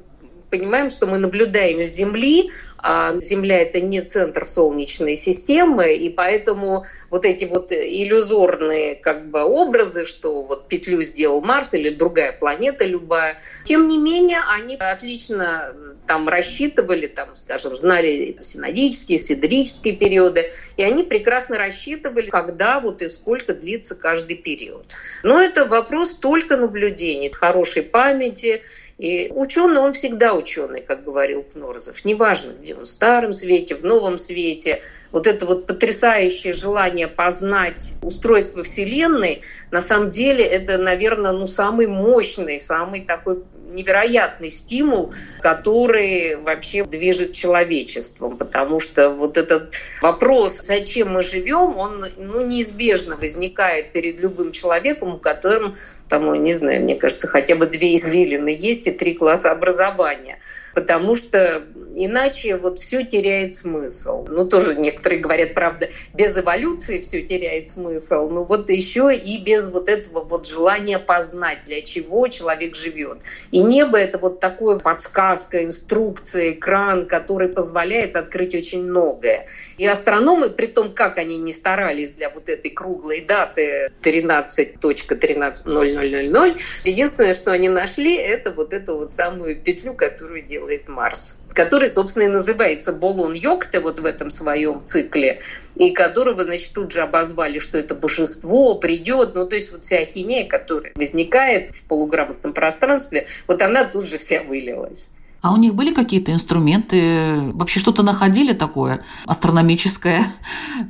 понимаем, 0.49 0.89
что 0.89 1.05
мы 1.05 1.17
наблюдаем 1.17 1.83
с 1.83 1.87
Земли, 1.87 2.51
а 2.81 3.19
Земля 3.21 3.61
это 3.61 3.81
не 3.81 4.01
центр 4.01 4.47
Солнечной 4.47 5.17
системы, 5.17 5.95
и 5.95 6.09
поэтому 6.09 6.85
вот 7.09 7.25
эти 7.25 7.45
вот 7.45 7.71
иллюзорные 7.71 8.95
как 8.95 9.29
бы 9.29 9.43
образы, 9.43 10.05
что 10.05 10.41
вот 10.41 10.67
петлю 10.67 11.01
сделал 11.01 11.41
Марс 11.41 11.73
или 11.73 11.89
другая 11.89 12.31
планета 12.31 12.85
любая, 12.85 13.41
тем 13.65 13.87
не 13.87 13.97
менее 13.97 14.39
они 14.47 14.75
отлично 14.75 15.73
там 16.07 16.29
рассчитывали, 16.29 17.07
там, 17.07 17.35
скажем, 17.35 17.75
знали 17.75 18.37
синодические, 18.41 19.19
сидерические 19.19 19.95
периоды, 19.95 20.51
и 20.77 20.83
они 20.83 21.03
прекрасно 21.03 21.57
рассчитывали, 21.57 22.29
когда 22.29 22.79
вот 22.79 23.01
и 23.01 23.09
сколько 23.09 23.53
длится 23.53 23.95
каждый 23.95 24.37
период. 24.37 24.85
Но 25.21 25.41
это 25.41 25.65
вопрос 25.65 26.17
только 26.17 26.55
наблюдений, 26.55 27.29
хорошей 27.29 27.83
памяти, 27.83 28.63
и 28.99 29.31
ученый, 29.33 29.79
он 29.79 29.93
всегда 29.93 30.33
ученый, 30.33 30.81
как 30.81 31.05
говорил 31.05 31.43
Кнорзов. 31.43 32.03
Неважно, 32.03 32.51
где 32.61 32.75
он, 32.75 32.83
в 32.83 32.87
старом 32.87 33.31
свете, 33.31 33.75
в 33.75 33.83
новом 33.85 34.17
свете. 34.17 34.81
Вот 35.13 35.25
это 35.25 35.45
вот 35.45 35.65
потрясающее 35.65 36.51
желание 36.51 37.07
познать 37.07 37.93
устройство 38.01 38.63
Вселенной, 38.63 39.41
на 39.71 39.81
самом 39.81 40.11
деле 40.11 40.43
это, 40.43 40.77
наверное, 40.77 41.31
ну, 41.31 41.45
самый 41.45 41.87
мощный, 41.87 42.59
самый 42.59 43.01
такой 43.01 43.41
невероятный 43.69 44.49
стимул, 44.49 45.13
который 45.41 46.35
вообще 46.35 46.83
движет 46.83 47.33
человечеством, 47.33 48.37
потому 48.37 48.79
что 48.79 49.09
вот 49.09 49.37
этот 49.37 49.73
вопрос, 50.01 50.61
зачем 50.63 51.13
мы 51.13 51.23
живем, 51.23 51.77
он 51.77 52.05
ну, 52.17 52.45
неизбежно 52.45 53.15
возникает 53.15 53.91
перед 53.91 54.19
любым 54.19 54.51
человеком, 54.51 55.15
у 55.15 55.17
которым, 55.17 55.77
там, 56.09 56.33
не 56.43 56.53
знаю, 56.53 56.81
мне 56.81 56.95
кажется, 56.95 57.27
хотя 57.27 57.55
бы 57.55 57.67
две 57.67 57.95
извилины 57.95 58.49
есть 58.49 58.87
и 58.87 58.91
три 58.91 59.13
класса 59.13 59.51
образования. 59.51 60.39
Потому 60.73 61.15
что 61.15 61.63
иначе 61.95 62.57
вот 62.57 62.79
все 62.79 63.03
теряет 63.03 63.53
смысл. 63.53 64.25
Ну, 64.29 64.45
тоже 64.45 64.75
некоторые 64.75 65.19
говорят, 65.19 65.53
правда, 65.53 65.89
без 66.13 66.37
эволюции 66.37 67.01
все 67.01 67.23
теряет 67.23 67.67
смысл, 67.69 68.29
но 68.29 68.43
вот 68.43 68.69
еще 68.69 69.15
и 69.15 69.41
без 69.41 69.71
вот 69.71 69.89
этого 69.89 70.23
вот 70.23 70.47
желания 70.47 70.99
познать, 70.99 71.59
для 71.65 71.81
чего 71.81 72.27
человек 72.27 72.75
живет. 72.75 73.19
И 73.51 73.61
небо— 73.61 73.97
это 73.99 74.17
вот 74.17 74.39
такое 74.39 74.79
подсказка, 74.79 75.63
инструкция, 75.63 76.51
экран, 76.51 77.07
который 77.07 77.49
позволяет 77.49 78.15
открыть 78.15 78.55
очень 78.55 78.83
многое. 78.83 79.47
И 79.77 79.85
астрономы, 79.85 80.49
при 80.49 80.67
том, 80.67 80.93
как 80.93 81.17
они 81.17 81.37
не 81.37 81.51
старались 81.53 82.13
для 82.13 82.29
вот 82.29 82.47
этой 82.49 82.71
круглой 82.71 83.21
даты 83.21 83.91
13.13.0000, 84.03 86.57
единственное, 86.83 87.33
что 87.33 87.51
они 87.51 87.69
нашли, 87.69 88.15
это 88.15 88.51
вот 88.51 88.73
эту 88.73 88.97
вот 88.97 89.11
самую 89.11 89.61
петлю, 89.61 89.93
которую 89.93 90.41
делает 90.41 90.87
Марс 90.87 91.38
который, 91.53 91.89
собственно, 91.89 92.23
и 92.23 92.27
называется 92.27 92.93
Болон 92.93 93.33
Йокте 93.33 93.79
вот 93.79 93.99
в 93.99 94.05
этом 94.05 94.29
своем 94.29 94.85
цикле, 94.85 95.41
и 95.75 95.91
которого, 95.91 96.43
значит, 96.43 96.73
тут 96.73 96.91
же 96.91 97.01
обозвали, 97.01 97.59
что 97.59 97.77
это 97.77 97.95
божество 97.95 98.75
придет. 98.75 99.35
Ну, 99.35 99.47
то 99.47 99.55
есть 99.55 99.71
вот 99.71 99.85
вся 99.85 99.97
ахинея, 99.97 100.47
которая 100.47 100.91
возникает 100.95 101.69
в 101.69 101.83
полуграмотном 101.83 102.53
пространстве, 102.53 103.27
вот 103.47 103.61
она 103.61 103.85
тут 103.85 104.07
же 104.07 104.17
вся 104.17 104.43
вылилась. 104.43 105.11
А 105.41 105.53
у 105.53 105.57
них 105.57 105.73
были 105.73 105.93
какие-то 105.93 106.33
инструменты? 106.33 107.39
Вообще 107.53 107.79
что-то 107.79 108.03
находили 108.03 108.51
такое 108.53 109.05
астрономическое? 109.25 110.33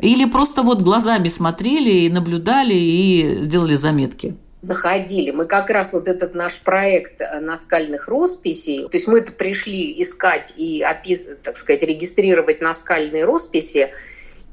Или 0.02 0.26
просто 0.26 0.64
вот 0.64 0.82
глазами 0.82 1.28
смотрели 1.28 1.92
и 1.92 2.10
наблюдали 2.10 2.74
и 2.74 3.44
сделали 3.44 3.76
заметки? 3.76 4.36
Находили. 4.62 5.32
Мы 5.32 5.46
как 5.46 5.70
раз 5.70 5.94
вот 5.94 6.08
этот 6.08 6.36
наш 6.36 6.60
проект 6.60 7.22
э, 7.22 7.40
наскальных 7.40 8.08
росписей, 8.08 8.88
то 8.90 8.98
есть 8.98 9.08
мы 9.08 9.20
это 9.20 9.32
пришли 9.32 10.02
искать 10.02 10.54
и 10.58 10.82
описывать, 10.82 11.42
так 11.42 11.58
сказать, 11.58 11.82
регистрировать 11.84 12.62
наскальные 12.62 13.24
росписи, 13.24 13.90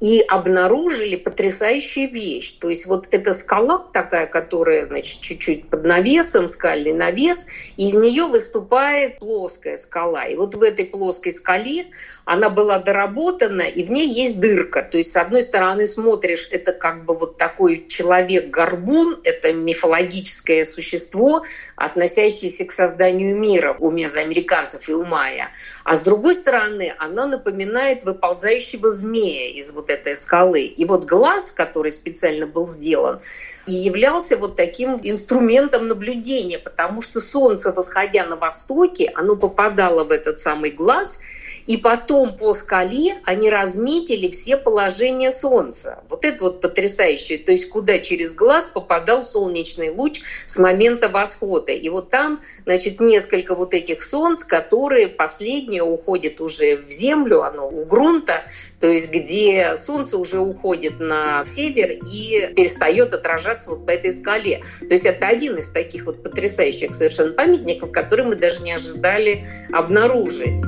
и 0.00 0.20
обнаружили 0.20 1.16
потрясающую 1.16 2.10
вещь. 2.10 2.52
То 2.60 2.68
есть 2.68 2.86
вот 2.86 3.06
эта 3.10 3.32
скала 3.32 3.86
такая, 3.92 4.26
которая, 4.26 4.86
значит, 4.86 5.20
чуть-чуть 5.20 5.68
под 5.68 5.84
навесом, 5.84 6.48
скальный 6.48 6.92
навес, 6.92 7.46
из 7.76 7.94
нее 7.94 8.24
выступает 8.24 9.18
плоская 9.18 9.76
скала. 9.76 10.24
И 10.24 10.36
вот 10.36 10.54
в 10.54 10.62
этой 10.62 10.84
плоской 10.84 11.32
скале 11.32 11.86
она 12.26 12.50
была 12.50 12.80
доработана, 12.80 13.62
и 13.62 13.84
в 13.84 13.90
ней 13.92 14.08
есть 14.08 14.40
дырка. 14.40 14.82
То 14.82 14.98
есть, 14.98 15.12
с 15.12 15.16
одной 15.16 15.44
стороны, 15.44 15.86
смотришь, 15.86 16.48
это 16.50 16.72
как 16.72 17.04
бы 17.04 17.14
вот 17.14 17.38
такой 17.38 17.86
человек-горбун, 17.86 19.20
это 19.22 19.52
мифологическое 19.52 20.64
существо, 20.64 21.44
относящееся 21.76 22.64
к 22.64 22.72
созданию 22.72 23.36
мира 23.36 23.74
в 23.78 23.84
уме 23.84 24.08
американцев 24.08 24.88
и 24.88 24.92
у 24.92 25.04
майя. 25.04 25.50
А 25.84 25.94
с 25.94 26.00
другой 26.00 26.34
стороны, 26.34 26.94
она 26.98 27.26
напоминает 27.26 28.02
выползающего 28.02 28.90
змея 28.90 29.50
из 29.50 29.72
вот 29.72 29.88
этой 29.88 30.16
скалы. 30.16 30.62
И 30.62 30.84
вот 30.84 31.04
глаз, 31.04 31.52
который 31.52 31.92
специально 31.92 32.48
был 32.48 32.66
сделан, 32.66 33.20
и 33.66 33.72
являлся 33.72 34.36
вот 34.36 34.56
таким 34.56 34.98
инструментом 35.00 35.86
наблюдения, 35.86 36.58
потому 36.58 37.02
что 37.02 37.20
солнце, 37.20 37.70
восходя 37.70 38.26
на 38.26 38.34
востоке, 38.34 39.12
оно 39.14 39.36
попадало 39.36 40.02
в 40.02 40.10
этот 40.10 40.40
самый 40.40 40.72
глаз– 40.72 41.20
и 41.66 41.76
потом 41.76 42.36
по 42.36 42.52
скале 42.52 43.16
они 43.24 43.50
разметили 43.50 44.30
все 44.30 44.56
положения 44.56 45.32
Солнца. 45.32 46.02
Вот 46.08 46.24
это 46.24 46.44
вот 46.44 46.60
потрясающе. 46.60 47.38
То 47.38 47.52
есть 47.52 47.68
куда 47.68 47.98
через 47.98 48.34
глаз 48.34 48.68
попадал 48.68 49.22
солнечный 49.22 49.90
луч 49.90 50.22
с 50.46 50.58
момента 50.58 51.08
восхода. 51.08 51.72
И 51.72 51.88
вот 51.88 52.10
там, 52.10 52.40
значит, 52.64 53.00
несколько 53.00 53.54
вот 53.54 53.74
этих 53.74 54.02
солнц, 54.02 54.44
которые 54.44 55.08
последнее 55.08 55.82
уходит 55.82 56.40
уже 56.40 56.76
в 56.76 56.90
землю, 56.90 57.42
оно 57.42 57.68
у 57.68 57.84
грунта, 57.84 58.42
то 58.80 58.86
есть 58.86 59.10
где 59.10 59.74
солнце 59.76 60.18
уже 60.18 60.38
уходит 60.38 61.00
на 61.00 61.44
север 61.46 61.90
и 61.90 62.52
перестает 62.54 63.12
отражаться 63.14 63.70
вот 63.70 63.86
по 63.86 63.90
этой 63.90 64.12
скале. 64.12 64.62
То 64.80 64.94
есть 64.94 65.06
это 65.06 65.26
один 65.26 65.56
из 65.56 65.70
таких 65.70 66.04
вот 66.04 66.22
потрясающих 66.22 66.94
совершенно 66.94 67.32
памятников, 67.32 67.90
который 67.90 68.24
мы 68.24 68.36
даже 68.36 68.62
не 68.62 68.72
ожидали 68.72 69.46
обнаружить. 69.72 70.60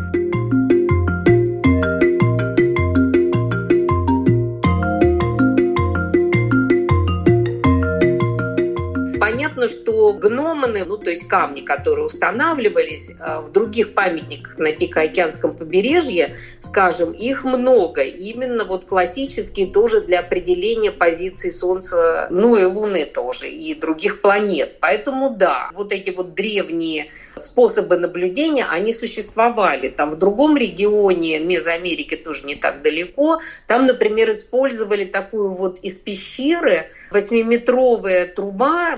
Понятно, 9.58 9.68
что 9.68 10.12
гноманы, 10.12 10.84
ну 10.84 10.96
то 10.96 11.10
есть 11.10 11.28
камни, 11.28 11.62
которые 11.62 12.06
устанавливались 12.06 13.10
э, 13.18 13.40
в 13.40 13.52
других 13.52 13.94
памятниках 13.94 14.58
на 14.58 14.72
Тихоокеанском 14.72 15.56
побережье, 15.56 16.36
скажем, 16.60 17.12
их 17.12 17.44
много. 17.44 18.02
Именно 18.02 18.64
вот 18.64 18.84
классические 18.84 19.66
тоже 19.66 20.00
для 20.02 20.20
определения 20.20 20.92
позиции 20.92 21.50
Солнца, 21.50 22.28
ну 22.30 22.56
и 22.56 22.64
Луны 22.64 23.04
тоже, 23.04 23.48
и 23.48 23.74
других 23.74 24.20
планет. 24.20 24.78
Поэтому 24.80 25.30
да, 25.30 25.70
вот 25.74 25.92
эти 25.92 26.10
вот 26.10 26.34
древние 26.34 27.10
способы 27.36 27.96
наблюдения, 27.96 28.66
они 28.68 28.92
существовали. 28.92 29.88
Там 29.88 30.10
в 30.10 30.18
другом 30.18 30.56
регионе 30.56 31.38
Мезоамерики 31.38 32.16
тоже 32.16 32.46
не 32.46 32.56
так 32.56 32.82
далеко. 32.82 33.40
Там, 33.66 33.86
например, 33.86 34.30
использовали 34.30 35.04
такую 35.04 35.50
вот 35.50 35.78
из 35.80 35.98
пещеры 35.98 36.90
восьмиметровая 37.10 38.26
труба 38.26 38.96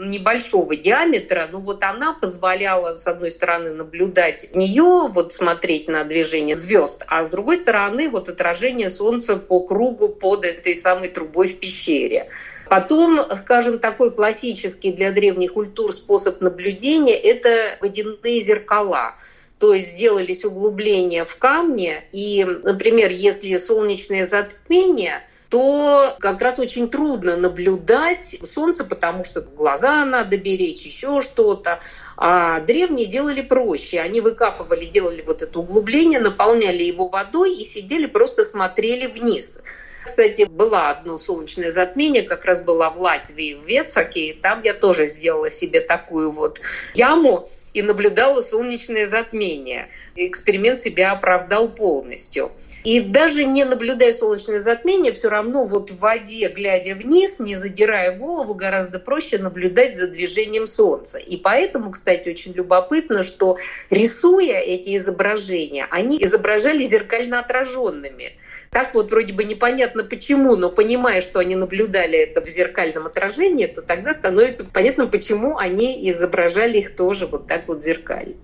небольшого 0.51 0.77
диаметра. 0.77 1.49
Ну 1.51 1.61
вот 1.61 1.83
она 1.83 2.13
позволяла, 2.13 2.95
с 2.95 3.07
одной 3.07 3.31
стороны, 3.31 3.71
наблюдать 3.71 4.51
нее, 4.55 5.09
вот 5.09 5.33
смотреть 5.33 5.89
на 5.89 6.05
движение 6.05 6.55
звезд, 6.55 7.05
а 7.07 7.25
с 7.25 7.31
другой 7.31 7.57
стороны, 7.57 8.09
вот 8.09 8.29
отражение 8.29 8.91
Солнца 8.91 9.37
по 9.37 9.61
кругу 9.61 10.09
под 10.09 10.45
этой 10.45 10.75
самой 10.75 11.09
трубой 11.09 11.49
в 11.49 11.59
пещере. 11.59 12.29
Потом, 12.69 13.21
скажем, 13.35 13.79
такой 13.79 14.13
классический 14.13 14.93
для 14.93 15.11
древних 15.11 15.55
культур 15.55 15.93
способ 15.93 16.41
наблюдения– 16.41 17.17
это 17.17 17.77
водяные 17.81 18.41
зеркала. 18.41 19.17
То 19.59 19.75
есть 19.75 19.91
сделались 19.91 20.45
углубления 20.45 21.25
в 21.25 21.37
камне, 21.37 22.05
и, 22.13 22.45
например, 22.45 23.11
если 23.11 23.57
солнечное 23.57 24.25
затмение, 24.25 25.23
то 25.51 26.17
как 26.21 26.41
раз 26.41 26.61
очень 26.61 26.89
трудно 26.89 27.37
наблюдать 27.37 28.37
Солнце, 28.45 28.85
потому 28.85 29.25
что 29.25 29.41
глаза 29.41 30.05
надо 30.05 30.37
беречь, 30.37 30.83
еще 30.83 31.21
что-то. 31.21 31.81
А 32.17 32.61
древние 32.61 33.07
делали 33.07 33.43
проще. 33.43 33.99
Они 33.99 34.21
выкапывали, 34.21 34.85
делали 34.85 35.23
вот 35.23 35.43
это 35.43 35.59
углубление, 35.59 36.21
наполняли 36.21 36.85
его 36.85 37.09
водой 37.09 37.55
и 37.55 37.65
сидели, 37.65 38.07
просто 38.07 38.45
смотрели 38.45 39.07
вниз. 39.07 39.61
Кстати, 40.05 40.45
было 40.45 40.91
одно 40.91 41.19
солнечное 41.19 41.69
затмение, 41.69 42.23
как 42.23 42.45
раз 42.45 42.63
была 42.63 42.89
в 42.91 43.01
Латвии, 43.01 43.55
в 43.55 43.67
Вецаке, 43.67 44.29
и 44.29 44.33
там 44.33 44.63
я 44.63 44.73
тоже 44.73 45.07
сделала 45.07 45.51
себе 45.51 45.81
такую 45.81 46.31
вот 46.31 46.61
яму 46.95 47.47
и 47.75 47.83
наблюдала 47.83 48.41
солнечное 48.41 49.07
затмение. 49.07 49.89
Эксперимент 50.15 50.79
себя 50.79 51.13
оправдал 51.13 51.69
полностью. 51.69 52.53
И 52.85 53.01
даже 53.01 53.45
не 53.45 53.65
наблюдая 53.65 54.13
солнечное 54.13 54.59
затмение, 54.59 55.13
все 55.13 55.29
равно 55.29 55.65
вот 55.65 55.91
в 55.91 55.99
воде, 55.99 56.49
глядя 56.49 56.95
вниз, 56.95 57.39
не 57.39 57.55
задирая 57.55 58.17
голову, 58.17 58.55
гораздо 58.55 58.99
проще 58.99 59.39
наблюдать 59.39 59.95
за 59.95 60.09
движением 60.09 60.67
Солнца. 60.67 61.19
И 61.19 61.37
поэтому, 61.37 61.91
кстати, 61.91 62.29
очень 62.29 62.53
любопытно, 62.53 63.23
что 63.23 63.59
рисуя 63.91 64.59
эти 64.59 64.97
изображения, 64.97 65.87
они 65.91 66.23
изображали 66.23 66.85
зеркально 66.85 67.41
отраженными. 67.41 68.33
Так 68.71 68.95
вот 68.95 69.11
вроде 69.11 69.33
бы 69.33 69.43
непонятно 69.45 70.05
почему, 70.05 70.55
но 70.55 70.71
понимая, 70.71 71.21
что 71.21 71.41
они 71.41 71.57
наблюдали 71.57 72.19
это 72.19 72.41
в 72.41 72.49
зеркальном 72.49 73.07
отражении, 73.07 73.67
то 73.67 73.83
тогда 73.83 74.13
становится 74.13 74.65
понятно, 74.65 75.09
почему 75.09 75.59
они 75.59 76.09
изображали 76.11 76.79
их 76.79 76.95
тоже 76.95 77.27
вот 77.27 77.49
так 77.49 77.67
вот 77.67 77.83
зеркально. 77.83 78.37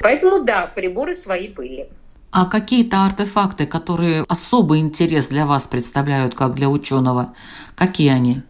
Поэтому 0.00 0.42
да, 0.42 0.66
приборы 0.74 1.12
свои 1.12 1.48
были. 1.48 1.88
А 2.36 2.46
какие-то 2.46 3.04
артефакты, 3.04 3.64
которые 3.64 4.24
особый 4.28 4.80
интерес 4.80 5.28
для 5.28 5.46
вас 5.46 5.68
представляют, 5.68 6.34
как 6.34 6.54
для 6.54 6.68
ученого, 6.68 7.32
какие 7.76 8.10
они? 8.10 8.42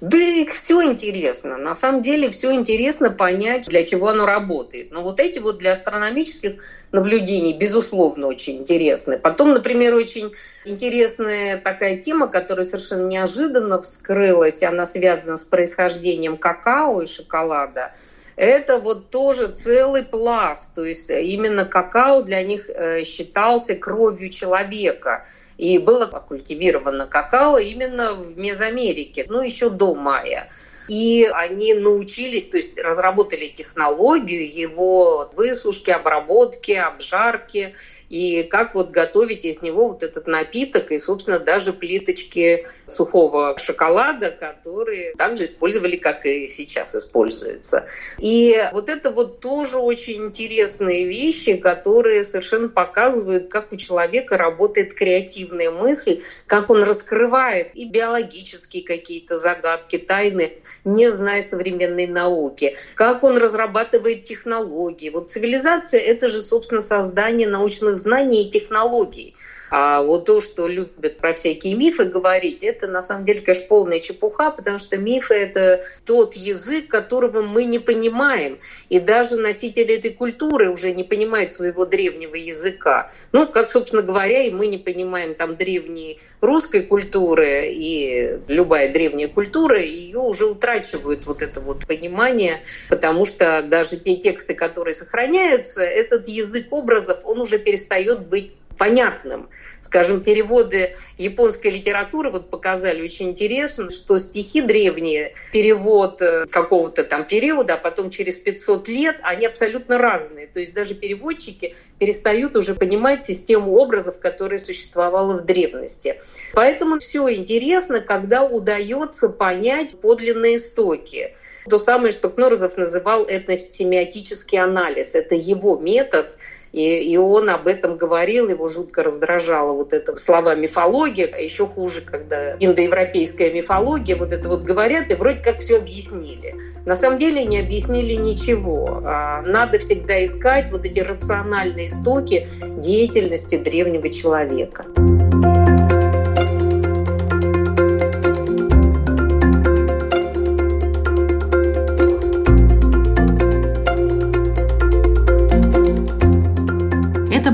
Да 0.00 0.18
их 0.18 0.50
все 0.50 0.82
интересно. 0.82 1.56
На 1.56 1.76
самом 1.76 2.02
деле 2.02 2.30
все 2.30 2.52
интересно 2.52 3.10
понять, 3.10 3.68
для 3.68 3.84
чего 3.84 4.08
оно 4.08 4.26
работает. 4.26 4.90
Но 4.90 5.04
вот 5.04 5.20
эти 5.20 5.38
вот 5.38 5.58
для 5.58 5.70
астрономических 5.70 6.60
наблюдений, 6.90 7.56
безусловно, 7.56 8.26
очень 8.26 8.56
интересны. 8.56 9.18
Потом, 9.18 9.52
например, 9.52 9.94
очень 9.94 10.32
интересная 10.64 11.58
такая 11.58 11.96
тема, 11.96 12.26
которая 12.26 12.64
совершенно 12.64 13.06
неожиданно 13.06 13.80
вскрылась, 13.80 14.64
она 14.64 14.84
связана 14.84 15.36
с 15.36 15.44
происхождением 15.44 16.38
какао 16.38 17.02
и 17.02 17.06
шоколада. 17.06 17.92
Это 18.38 18.78
вот 18.78 19.10
тоже 19.10 19.48
целый 19.48 20.04
пласт. 20.04 20.74
То 20.74 20.84
есть 20.84 21.10
именно 21.10 21.64
какао 21.64 22.22
для 22.22 22.42
них 22.42 22.70
э, 22.70 23.04
считался 23.04 23.74
кровью 23.74 24.30
человека– 24.30 25.26
и 25.58 25.78
было 25.78 26.06
культивировано 26.06 27.08
какао 27.08 27.58
именно 27.58 28.14
в 28.14 28.38
Мезоамерике, 28.38 29.26
ну, 29.28 29.42
еще 29.42 29.68
до 29.68 29.94
мая. 29.94 30.48
И 30.88 31.28
они 31.30 31.74
научились, 31.74 32.48
то 32.48 32.56
есть 32.56 32.78
разработали 32.78 33.48
технологию 33.48 34.48
его 34.50 35.30
высушки, 35.34 35.90
обработки, 35.90 36.72
обжарки– 36.72 37.74
и 38.08 38.42
как 38.44 38.74
вот 38.74 38.90
готовить 38.90 39.44
из 39.44 39.62
него 39.62 39.88
вот 39.88 40.02
этот 40.02 40.26
напиток 40.26 40.90
и, 40.92 40.98
собственно, 40.98 41.38
даже 41.38 41.72
плиточки 41.72 42.66
сухого 42.86 43.56
шоколада, 43.58 44.30
которые 44.30 45.12
также 45.12 45.44
использовали, 45.44 45.96
как 45.96 46.24
и 46.24 46.48
сейчас 46.48 46.94
используются. 46.94 47.86
И 48.18 48.58
вот 48.72 48.88
это 48.88 49.10
вот 49.10 49.40
тоже 49.40 49.76
очень 49.76 50.26
интересные 50.26 51.06
вещи, 51.06 51.56
которые 51.56 52.24
совершенно 52.24 52.68
показывают, 52.68 53.48
как 53.48 53.72
у 53.72 53.76
человека 53.76 54.38
работает 54.38 54.94
креативная 54.94 55.70
мысль, 55.70 56.22
как 56.46 56.70
он 56.70 56.82
раскрывает 56.82 57.74
и 57.74 57.84
биологические 57.84 58.84
какие-то 58.84 59.36
загадки, 59.36 59.98
тайны, 59.98 60.54
не 60.84 61.10
зная 61.10 61.42
современной 61.42 62.06
науки, 62.06 62.76
как 62.94 63.22
он 63.22 63.36
разрабатывает 63.36 64.24
технологии. 64.24 65.10
Вот 65.10 65.30
цивилизация— 65.30 66.00
это 66.00 66.28
же, 66.28 66.40
собственно, 66.40 66.80
создание 66.80 67.48
научных 67.48 67.97
знаний 67.98 68.44
и 68.44 68.50
технологий. 68.50 69.34
А 69.70 70.02
вот 70.02 70.24
то, 70.26 70.40
что 70.40 70.66
любят 70.66 71.18
про 71.18 71.34
всякие 71.34 71.74
мифы 71.74 72.04
говорить, 72.04 72.62
это 72.62 72.86
на 72.86 73.02
самом 73.02 73.24
деле, 73.24 73.40
конечно, 73.40 73.66
полная 73.68 74.00
чепуха, 74.00 74.50
потому 74.50 74.78
что 74.78 74.96
мифы— 74.96 75.34
это 75.34 75.84
тот 76.04 76.34
язык, 76.34 76.88
которого 76.88 77.42
мы 77.42 77.64
не 77.64 77.78
понимаем. 77.78 78.58
И 78.88 79.00
даже 79.00 79.36
носители 79.36 79.96
этой 79.96 80.12
культуры 80.12 80.70
уже 80.70 80.92
не 80.92 81.04
понимают 81.04 81.50
своего 81.50 81.86
древнего 81.86 82.34
языка. 82.34 83.12
Ну, 83.32 83.46
как, 83.46 83.70
собственно 83.70 84.02
говоря, 84.02 84.42
и 84.42 84.50
мы 84.50 84.66
не 84.66 84.78
понимаем 84.78 85.34
там 85.34 85.56
древние 85.56 86.18
русской 86.40 86.82
культуры 86.82 87.68
и 87.72 88.38
любая 88.46 88.92
древняя 88.92 89.28
культура, 89.28 89.80
ее 89.80 90.18
уже 90.18 90.46
утрачивают 90.46 91.26
вот 91.26 91.42
это 91.42 91.60
вот 91.60 91.86
понимание, 91.86 92.62
потому 92.88 93.24
что 93.24 93.62
даже 93.62 93.96
те 93.96 94.16
тексты, 94.16 94.54
которые 94.54 94.94
сохраняются, 94.94 95.82
этот 95.82 96.28
язык 96.28 96.72
образов, 96.72 97.22
он 97.24 97.40
уже 97.40 97.58
перестает 97.58 98.26
быть 98.26 98.52
понятным. 98.78 99.48
Скажем, 99.80 100.22
переводы 100.22 100.96
японской 101.16 101.68
литературы 101.68 102.30
вот 102.30 102.50
показали 102.50 103.02
очень 103.02 103.30
интересно, 103.30 103.90
что 103.90 104.18
стихи 104.18 104.60
древние, 104.60 105.34
перевод 105.52 106.20
э, 106.20 106.46
какого-то 106.46 107.04
там 107.04 107.26
периода, 107.26 107.74
а 107.74 107.76
потом 107.76 108.10
через 108.10 108.38
500 108.38 108.88
лет, 108.88 109.16
они 109.22 109.46
абсолютно 109.46 109.98
разные. 109.98 110.46
То 110.46 110.60
есть 110.60 110.74
даже 110.74 110.94
переводчики 110.94 111.76
перестают 111.98 112.56
уже 112.56 112.74
понимать 112.74 113.22
систему 113.22 113.74
образов, 113.76 114.18
которая 114.20 114.58
существовала 114.58 115.38
в 115.38 115.44
древности. 115.44 116.20
Поэтому 116.54 116.98
все 116.98 117.28
интересно, 117.34 118.00
когда 118.00 118.44
удается 118.44 119.28
понять 119.28 120.00
подлинные 120.00 120.56
истоки. 120.56 121.34
То 121.68 121.78
самое, 121.78 122.12
что 122.12 122.30
Кнорозов 122.30 122.76
называл 122.76 123.24
этносемиотический 123.24 124.58
анализ. 124.58 125.14
Это 125.14 125.34
его 125.34 125.76
метод 125.76 126.36
и, 126.72 127.12
и 127.12 127.16
он 127.16 127.48
об 127.48 127.66
этом 127.66 127.96
говорил, 127.96 128.48
его 128.48 128.68
жутко 128.68 129.02
раздражало 129.02 129.72
вот 129.72 129.92
это 129.92 130.16
слова 130.16 130.54
мифология, 130.54 131.30
а 131.32 131.38
еще 131.38 131.66
хуже, 131.66 132.02
когда 132.02 132.56
индоевропейская 132.58 133.52
мифология, 133.52 134.16
вот 134.16 134.32
это 134.32 134.48
вот 134.48 134.62
говорят, 134.62 135.10
и 135.10 135.14
вроде 135.14 135.42
как 135.42 135.58
все 135.58 135.78
объяснили. 135.78 136.54
На 136.84 136.96
самом 136.96 137.18
деле 137.18 137.44
не 137.44 137.58
объяснили 137.58 138.14
ничего. 138.14 139.02
А 139.04 139.42
надо 139.42 139.78
всегда 139.78 140.24
искать 140.24 140.70
вот 140.70 140.84
эти 140.84 141.00
рациональные 141.00 141.88
истоки 141.88 142.48
деятельности 142.78 143.56
древнего 143.56 144.08
человека. 144.08 144.86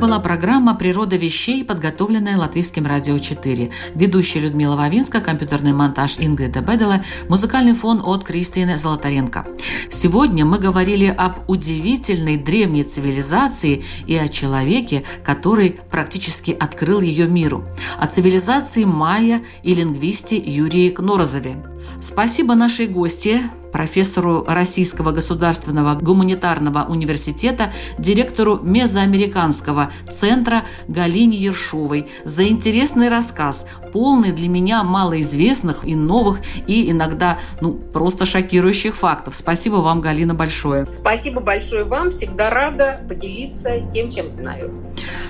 Была 0.05 0.19
программа 0.19 0.75
«Природа 0.75 1.17
вещей», 1.17 1.64
подготовленная 1.64 2.37
Латвийским 2.37 2.85
радио 2.85 3.19
4. 3.19 3.71
Ведущая 3.95 4.40
Людмила 4.40 4.77
Вавинска, 4.77 5.23
компьютерный 5.23 5.73
монтаж 5.73 6.17
Ингрида 6.19 6.61
Бедела, 6.61 7.03
музыкальный 7.31 7.73
фон 7.73 8.03
от 8.05 8.23
Кристины 8.23 8.77
Золотаренко. 8.77 9.47
Сегодня 9.90 10.45
мы 10.45 10.59
говорили 10.59 11.07
об 11.07 11.49
удивительной 11.49 12.37
древней 12.37 12.85
цивилизации 12.85 13.83
и 14.07 14.14
о 14.14 14.29
человеке, 14.29 15.05
который 15.25 15.81
практически 15.90 16.51
открыл 16.51 17.01
ее 17.01 17.27
миру. 17.27 17.64
О 17.99 18.07
цивилизации 18.07 18.85
майя 18.85 19.40
и 19.62 19.73
лингвисте 19.73 20.37
Юрии 20.37 20.90
Кнорозове. 20.90 21.73
Спасибо 22.01 22.54
нашей 22.54 22.87
гости, 22.87 23.40
профессору 23.75 24.44
Российского 24.46 25.11
государственного 25.11 25.94
гуманитарного 25.94 26.87
университета, 26.88 27.73
директору 27.98 28.61
Мезоамериканского 28.63 29.90
центра 30.08 30.63
Галине 30.87 31.37
Ершовой 31.37 32.08
за 32.25 32.46
интересный 32.46 33.08
рассказ, 33.08 33.67
полный 33.92 34.31
для 34.31 34.48
меня 34.48 34.85
малоизвестных 34.85 35.85
и 35.85 35.96
новых, 35.96 36.38
и 36.69 36.88
иногда 36.88 37.38
ну, 37.61 37.73
просто 37.75 38.27
шокирующих 38.27 38.94
фактов. 38.94 39.35
Спасибо 39.35 39.77
вам, 39.77 40.00
Галина, 40.00 40.35
большое. 40.35 40.87
Спасибо 40.92 41.40
большое 41.40 41.83
вам. 41.83 42.13
Всегда 42.13 42.50
рада 42.50 43.04
поделиться 43.08 43.81
тем, 43.92 44.08
чем 44.08 44.31
знаю. 44.31 44.73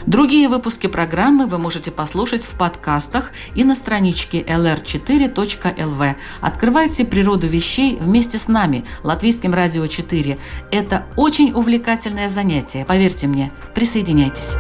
Другие 0.04 0.48
выпуски 0.48 0.86
программы 0.86 1.46
вы 1.46 1.56
можете 1.56 1.90
послушать 1.90 2.42
в 2.42 2.58
подкастах 2.58 3.32
и 3.54 3.64
на 3.64 3.74
страничке 3.74 4.42
lr4.lv. 4.42 6.16
Открывайте 6.44 7.06
природу 7.06 7.46
вещей 7.46 7.96
вместе 7.98 8.36
с 8.36 8.48
нами, 8.48 8.84
Латвийским 9.02 9.54
радио 9.54 9.86
4. 9.86 10.36
Это 10.70 11.06
очень 11.16 11.52
увлекательное 11.52 12.28
занятие, 12.28 12.84
поверьте 12.84 13.26
мне. 13.26 13.50
Присоединяйтесь. 13.74 14.54